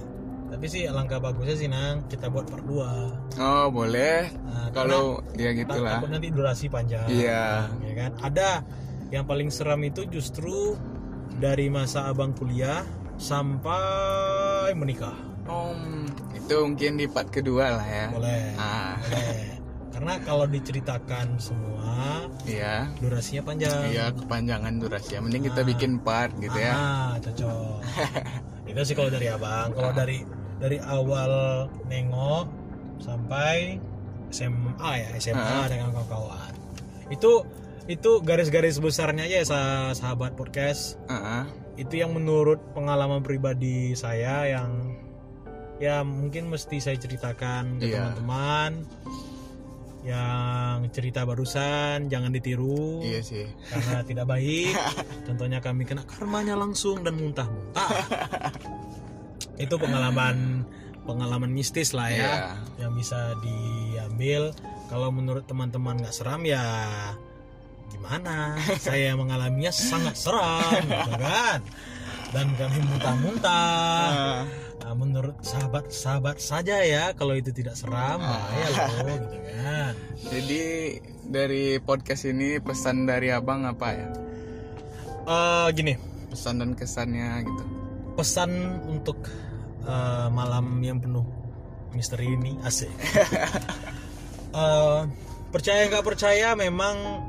tapi 0.51 0.65
sih 0.67 0.83
alangkah 0.83 1.17
bagusnya 1.17 1.55
sih 1.55 1.65
nang 1.65 2.03
kita 2.05 2.27
buat 2.27 2.43
part 2.45 2.61
2 2.61 3.39
Oh, 3.39 3.65
boleh. 3.69 4.27
nah, 4.43 4.67
Kalau 4.69 5.23
ya 5.33 5.51
gitulah. 5.53 5.97
takut 5.97 6.11
nanti 6.11 6.27
durasi 6.29 6.67
panjang 6.67 7.07
Iya. 7.07 7.71
ya 7.79 7.93
kan 7.97 8.11
ada 8.21 8.49
yang 9.09 9.23
paling 9.23 9.47
seram 9.47 9.79
itu 9.81 10.03
justru 10.05 10.75
dari 11.33 11.67
masa 11.67 12.05
abang 12.05 12.31
kuliah 12.31 12.83
sampai 13.17 14.71
menikah 14.73 15.15
Om, 15.41 16.05
itu 16.33 16.55
mungkin 16.61 16.91
di 16.95 17.07
part 17.07 17.27
kedua 17.27 17.73
lah 17.73 17.83
ya. 17.83 18.05
boleh 18.09 18.43
Ah, 18.55 18.93
boleh 19.01 19.47
karena 19.91 20.13
kalau 20.21 20.45
diceritakan 20.45 21.35
semua 21.37 22.25
iya. 22.43 22.87
durasinya 22.97 23.43
panjang 23.43 23.85
Iya, 23.87 24.09
kepanjangan 24.11 24.73
durasi. 24.77 25.13
Yang 25.13 25.23
Mending 25.25 25.43
kita 25.47 25.61
Ah. 25.61 25.67
bikin 25.67 25.91
part 25.97 26.31
gitu 26.37 26.55
ya. 26.55 26.73
ah 26.73 27.13
cocok 27.17 27.79
itu 28.69 28.81
sih 28.83 28.95
kalau 28.95 29.09
dari 29.09 29.27
abang 29.27 29.69
kalau 29.71 29.91
dari 29.91 30.17
dari 30.61 30.77
awal 30.79 31.31
nengok 31.85 32.45
sampai 33.01 33.81
SMA 34.29 34.77
ya 34.95 35.09
SMA 35.17 35.41
Ah. 35.41 35.65
dengan 35.65 35.89
kawan-kawan 35.91 36.53
itu 37.09 37.41
itu 37.85 38.21
garis-garis 38.21 38.77
besarnya 38.77 39.25
aja 39.25 39.37
ya 39.41 39.45
sah- 39.45 39.91
sahabat 39.91 40.37
podcast 40.37 41.01
Heeh. 41.05 41.43
itu 41.81 41.97
yang 41.97 42.13
menurut 42.13 42.61
pengalaman 42.71 43.19
pribadi 43.19 43.91
saya 43.93 44.45
yang 44.47 44.95
ya 45.75 46.05
mungkin 46.05 46.47
mesti 46.47 46.77
saya 46.77 46.95
ceritakan 46.95 47.81
ke 47.81 47.89
Iya. 47.89 48.13
teman-teman 48.13 48.85
yang 50.01 50.89
cerita 50.89 51.21
barusan 51.23 52.05
jangan 52.07 52.29
ditiru 52.31 53.01
Iya 53.01 53.21
sih. 53.21 53.45
karena 53.67 54.01
tidak 54.01 54.25
baik 54.27 54.73
contohnya 55.27 55.57
kami 55.57 55.83
kena 55.83 56.01
karmanya 56.05 56.53
langsung 56.53 57.01
dan 57.01 57.17
muntah-muntah 57.17 57.89
itu 59.61 59.77
pengalaman 59.77 60.65
pengalaman 61.01 61.49
mistis 61.49 61.93
lah 61.93 62.09
ya 62.09 62.17
Iya. 62.17 62.33
yang 62.81 62.93
bisa 62.93 63.37
diambil. 63.39 64.51
Kalau 64.85 65.07
menurut 65.09 65.45
teman-teman 65.45 65.97
nggak 65.97 66.11
seram 66.11 66.41
ya 66.43 66.61
gimana? 67.87 68.57
Saya 68.81 69.13
mengalaminya 69.13 69.69
sangat 69.69 70.15
seram 70.15 70.81
gitu 70.81 71.11
kan? 71.17 71.59
Dan 72.31 72.47
kami 72.55 72.79
muntah-muntah. 72.85 74.09
Ah, 74.09 74.43
Nah, 74.81 74.97
menurut 74.97 75.37
sahabat-sahabat 75.39 76.41
saja 76.41 76.81
ya 76.81 77.13
kalau 77.13 77.31
itu 77.31 77.53
tidak 77.53 77.77
seram 77.77 78.17
bahaya 78.17 78.67
loh 78.67 78.89
gitu 79.23 79.37
kan? 79.55 79.93
Jadi 80.27 80.63
dari 81.23 81.63
podcast 81.77 82.25
ini 82.25 82.57
pesan 82.57 83.05
dari 83.05 83.29
abang 83.29 83.63
apa 83.63 83.87
ya? 83.87 84.09
Eh, 85.23 85.67
gini. 85.71 85.93
Pesan 86.27 86.59
dan 86.59 86.71
kesannya 86.73 87.45
gitu. 87.45 87.63
pesan 88.11 88.51
untuk 88.83 89.15
eh, 89.83 90.27
malam 90.29 90.65
yang 90.79 90.97
penuh 90.97 91.25
misteri 91.91 92.27
ini 92.29 92.55
asik 92.61 92.91
Eh, 94.51 95.01
percaya 95.47 95.87
nggak 95.87 96.03
percaya 96.03 96.51
memang 96.53 97.23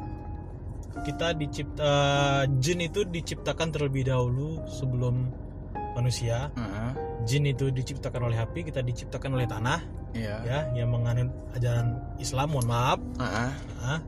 kita 1.06 1.30
dicipta 1.32 1.94
jin 2.58 2.82
itu 2.82 3.06
diciptakan 3.06 3.70
terlebih 3.70 4.02
dahulu 4.04 4.58
sebelum 4.66 5.30
manusia 5.94 6.50
Heeh. 6.52 6.90
jin 7.22 7.46
itu 7.46 7.70
diciptakan 7.70 8.26
oleh 8.26 8.42
api 8.42 8.66
kita 8.66 8.82
diciptakan 8.82 9.38
oleh 9.38 9.46
tanah 9.46 9.80
Iya. 10.12 10.36
ya 10.42 10.58
yang 10.76 10.90
menganut 10.90 11.30
ajaran 11.54 11.94
Islam 12.18 12.50
mohon 12.50 12.66
maaf 12.66 12.98
Heeh. 13.16 13.50
Nah, 13.78 14.00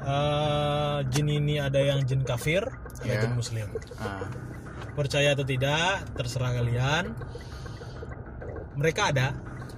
eh, 0.00 0.98
jin 1.10 1.26
ini 1.26 1.58
ada 1.58 1.82
yang 1.82 1.98
jin 2.02 2.22
kafir 2.22 2.62
ada 2.62 3.10
Ya. 3.10 3.20
jin 3.20 3.34
muslim 3.34 3.66
Ah, 3.98 4.22
percaya 4.94 5.34
atau 5.34 5.42
tidak 5.42 6.14
terserah 6.14 6.54
kalian 6.54 7.10
mereka 8.76 9.10
ada. 9.10 9.32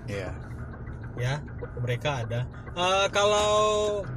Iya. 0.09 0.31
ya 1.19 1.43
mereka 1.83 2.23
ada. 2.23 2.47
Eh, 2.79 3.07
kalau 3.11 3.51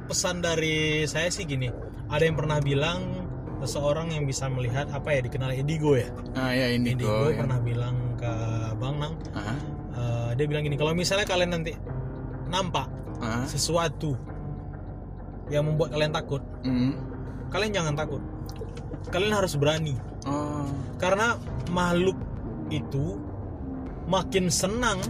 pesan 0.06 0.38
dari 0.38 1.02
saya 1.10 1.26
sih 1.34 1.42
gini 1.42 1.66
ada 2.06 2.22
yang 2.22 2.38
pernah 2.38 2.62
bilang 2.62 3.26
seseorang 3.62 4.14
yang 4.14 4.26
bisa 4.26 4.46
melihat 4.46 4.86
apa 4.90 5.10
ya 5.14 5.20
dikenal 5.22 5.50
Edigo 5.50 5.98
ya? 5.98 6.10
Ah 6.38 6.54
ya 6.54 6.70
ini 6.70 6.94
Edigo 6.94 7.30
kok. 7.30 7.42
pernah 7.42 7.58
bilang 7.58 7.96
ke 8.14 8.32
Bang 8.78 9.02
Nang. 9.02 9.14
Eh, 9.92 10.30
dia 10.38 10.46
bilang 10.46 10.62
gini 10.62 10.78
kalau 10.78 10.94
misalnya 10.94 11.26
kalian 11.26 11.58
nanti 11.58 11.74
nampak 12.50 12.86
ah, 13.18 13.42
sesuatu 13.50 14.14
yang 15.50 15.66
membuat 15.66 15.92
kalian 15.92 16.12
takut 16.14 16.42
mm. 16.62 16.92
kalian 17.50 17.72
jangan 17.74 17.94
takut. 17.98 18.22
Kalian 19.10 19.34
harus 19.34 19.58
berani. 19.58 19.98
Oh, 20.24 20.70
karena 21.02 21.34
makhluk 21.74 22.14
itu 22.70 23.18
makin 24.12 24.52
senang 24.52 25.00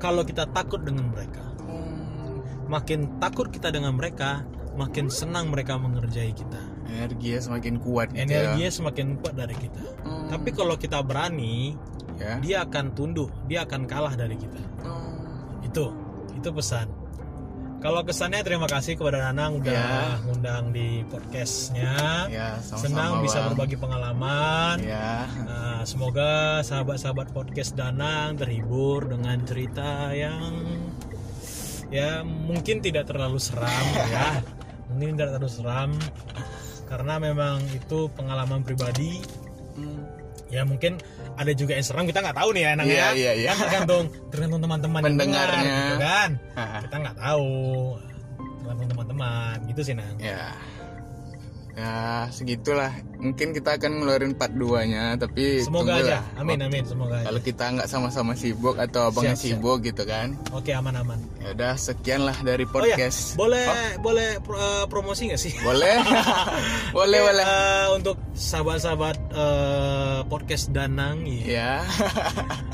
kalau 0.00 0.24
kita 0.24 0.48
takut 0.48 0.80
dengan 0.80 1.12
mereka. 1.12 1.44
Hmm, 1.68 2.40
makin 2.72 3.20
takut 3.20 3.52
kita 3.52 3.68
dengan 3.68 3.92
mereka 3.92 4.48
makin 4.80 5.12
senang 5.12 5.52
mereka 5.52 5.76
mengerjai 5.76 6.32
kita. 6.32 6.60
Energinya 6.88 7.40
semakin 7.44 7.74
kuat 7.84 8.08
gitu 8.16 8.24
energinya 8.24 8.68
semakin 8.72 9.06
kuat 9.20 9.34
dari 9.36 9.56
kita. 9.60 9.80
Ya. 9.84 9.92
Hmm, 10.08 10.26
tapi 10.32 10.48
kalau 10.56 10.74
kita 10.80 11.04
berani 11.04 11.76
ya. 12.16 12.40
dia 12.40 12.56
akan 12.64 12.96
tunduk 12.96 13.28
dia 13.44 13.68
akan 13.68 13.84
kalah 13.84 14.16
dari 14.16 14.40
kita. 14.40 14.60
Oh, 14.88 15.60
itu 15.60 15.92
itu 16.32 16.48
pesan 16.48 16.88
kalau 17.84 18.00
kesannya 18.00 18.40
terima 18.40 18.64
kasih 18.64 18.96
kepada 18.96 19.28
Nanang 19.28 19.60
udah 19.60 19.68
Ya. 19.68 20.16
ngundang 20.24 20.72
di 20.72 21.04
podcastnya 21.04 22.24
ya, 22.26 22.56
sama-sama, 22.58 22.80
senang 22.80 23.12
bisa 23.20 23.38
Bang. 23.38 23.46
berbagi 23.52 23.76
pengalaman 23.76 24.76
Ya. 24.80 25.28
Nah, 25.44 25.84
semoga 25.84 26.64
sahabat-sahabat 26.64 27.28
podcast 27.30 27.76
Danang 27.76 28.40
terhibur 28.40 29.04
dengan 29.04 29.36
cerita 29.44 30.16
yang 30.16 30.64
ya 31.92 32.24
mungkin 32.24 32.80
tidak 32.80 33.04
terlalu 33.04 33.36
seram 33.36 33.84
ya. 34.16 34.40
Mungkin 34.88 35.14
tidak 35.14 35.36
terlalu 35.36 35.52
seram 35.52 35.90
karena 36.84 37.20
memang 37.20 37.60
itu 37.68 38.08
pengalaman 38.10 38.64
pribadi. 38.64 39.20
Ya 40.54 40.62
mungkin 40.62 41.02
ada 41.34 41.50
juga 41.50 41.74
yang 41.74 41.82
seram 41.82 42.06
kita 42.06 42.22
nggak 42.22 42.38
tahu 42.38 42.54
nih 42.54 42.62
ya 42.62 42.70
Nang 42.78 42.86
Iya, 42.86 42.94
ya. 42.94 43.08
iya, 43.12 43.32
iya. 43.34 43.48
Kan 43.50 43.58
tergantung 43.60 44.04
tergantung 44.30 44.60
teman-teman 44.62 45.00
yang 45.00 45.06
Pendengarnya. 45.10 45.58
dengar, 45.58 45.74
gitu 45.74 45.94
kan. 45.98 46.30
Kita 46.80 46.96
nggak 47.02 47.16
tahu 47.18 47.48
tergantung 48.62 48.88
teman-teman 48.88 49.56
gitu 49.66 49.80
sih 49.82 49.94
Nang. 49.98 50.14
ya. 50.22 50.54
Ya 51.74 51.92
segitulah 52.30 52.94
mungkin 53.18 53.50
kita 53.50 53.74
akan 53.74 53.98
ngeluarin 53.98 54.32
part 54.32 54.52
2 54.52 54.62
nya 54.86 55.04
tapi 55.16 55.58
Semoga 55.58 55.98
aja. 55.98 56.22
Amin 56.36 56.60
amin 56.60 56.84
semoga 56.84 57.18
aja. 57.18 57.26
kalau 57.26 57.40
kita 57.40 57.64
nggak 57.68 57.88
sama-sama 57.88 58.32
sibuk 58.32 58.76
atau 58.76 59.08
abangnya 59.08 59.34
Siap, 59.34 59.42
siap. 59.42 59.58
sibuk 59.58 59.78
gitu 59.82 60.02
kan 60.04 60.38
Oke 60.50 60.70
aman 60.70 60.94
aman. 60.96 61.18
ya 61.38 61.50
udah 61.50 61.74
sekian 61.74 62.22
lah 62.22 62.36
dari 62.38 62.62
Oh 62.64 62.78
ya, 62.80 62.94
podcast 62.94 63.34
boleh 63.34 63.66
boleh 63.98 64.38
pro- 64.38 64.54
eh, 64.54 64.84
promosi 64.86 65.22
nggak 65.26 65.40
sih? 65.40 65.50
boleh 65.60 65.98
boleh 66.92 67.18
Oke, 67.20 67.26
boleh 67.26 67.44
eh, 67.44 67.86
untuk 67.92 68.16
sahabat-sahabat 68.32 69.16
eh, 69.34 70.18
podcast 70.24 70.70
Danang 70.70 71.26
ya, 71.26 71.42
ya 71.44 71.72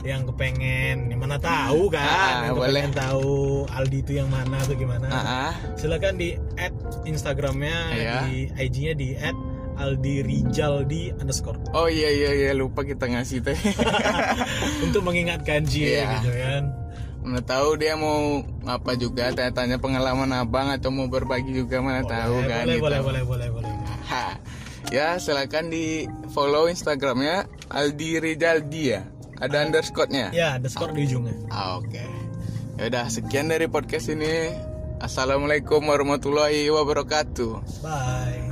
yang 0.10 0.24
kepengen 0.26 1.12
mana 1.14 1.36
tahu 1.36 1.88
kan, 1.88 2.00
Ah, 2.00 2.48
yang 2.48 2.56
boleh. 2.56 2.84
tahu 2.90 3.32
Aldi 3.70 3.98
itu 4.00 4.12
yang 4.16 4.28
mana 4.28 4.56
atau 4.56 4.72
gimana. 4.72 5.04
Ah, 5.06 5.20
ah. 5.20 5.52
Silakan 5.76 6.16
di 6.16 6.32
add 6.56 6.72
Instagramnya 7.04 7.76
Iya. 7.92 8.16
di 8.24 8.48
IG-nya 8.50 8.89
di 8.92 9.14
add 9.14 9.36
Aldi 9.76 10.14
Rijaldi 10.20 11.14
underscore 11.16 11.56
oh 11.72 11.88
iya 11.88 12.08
iya 12.08 12.30
iya 12.32 12.50
lupa 12.52 12.82
kita 12.82 13.06
ngasih 13.06 13.40
teh 13.40 13.56
untuk 14.84 15.00
mengingatkan 15.02 15.64
J 15.64 15.74
Iya. 15.80 16.08
gitu 16.18 16.30
kan. 16.32 16.62
mana 17.20 17.40
tahu 17.40 17.76
dia 17.76 17.96
mau 17.96 18.40
apa 18.64 18.96
juga 18.96 19.28
tanya-tanya 19.30 19.76
pengalaman 19.76 20.32
abang 20.32 20.68
atau 20.68 20.88
mau 20.88 21.04
berbagi 21.04 21.52
juga 21.54 21.80
mana 21.80 22.00
tahu 22.00 22.40
boleh, 22.40 22.48
kan 22.48 22.64
boleh, 22.64 22.76
gitu. 22.76 22.84
boleh, 22.84 23.00
boleh, 23.00 23.22
boleh, 23.24 23.48
boleh. 23.52 23.72
Ha. 24.08 24.40
Ya, 24.88 25.20
silakan 25.20 25.68
di 25.68 26.08
follow 26.32 26.64
Instagramnya 26.66 27.44
Aldi 27.68 28.16
Rizaldi 28.18 28.82
ya. 28.90 29.04
Ada 29.36 29.68
underscore-nya. 29.68 30.32
Ya, 30.32 30.56
underscore 30.56 30.96
di 30.96 31.04
ujungnya. 31.04 31.36
Ah, 31.48 31.76
Oke. 31.76 32.00
Ya 32.76 32.88
udah, 32.88 33.06
sekian 33.06 33.52
dari 33.52 33.68
podcast 33.68 34.08
ini. 34.08 34.50
Assalamualaikum 34.98 35.84
warahmatullahi 35.84 36.64
wabarakatuh. 36.68 37.84
Bye. 37.84 38.49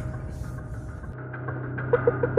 Ha 1.92 1.98
ha 2.04 2.28
ha. 2.36 2.37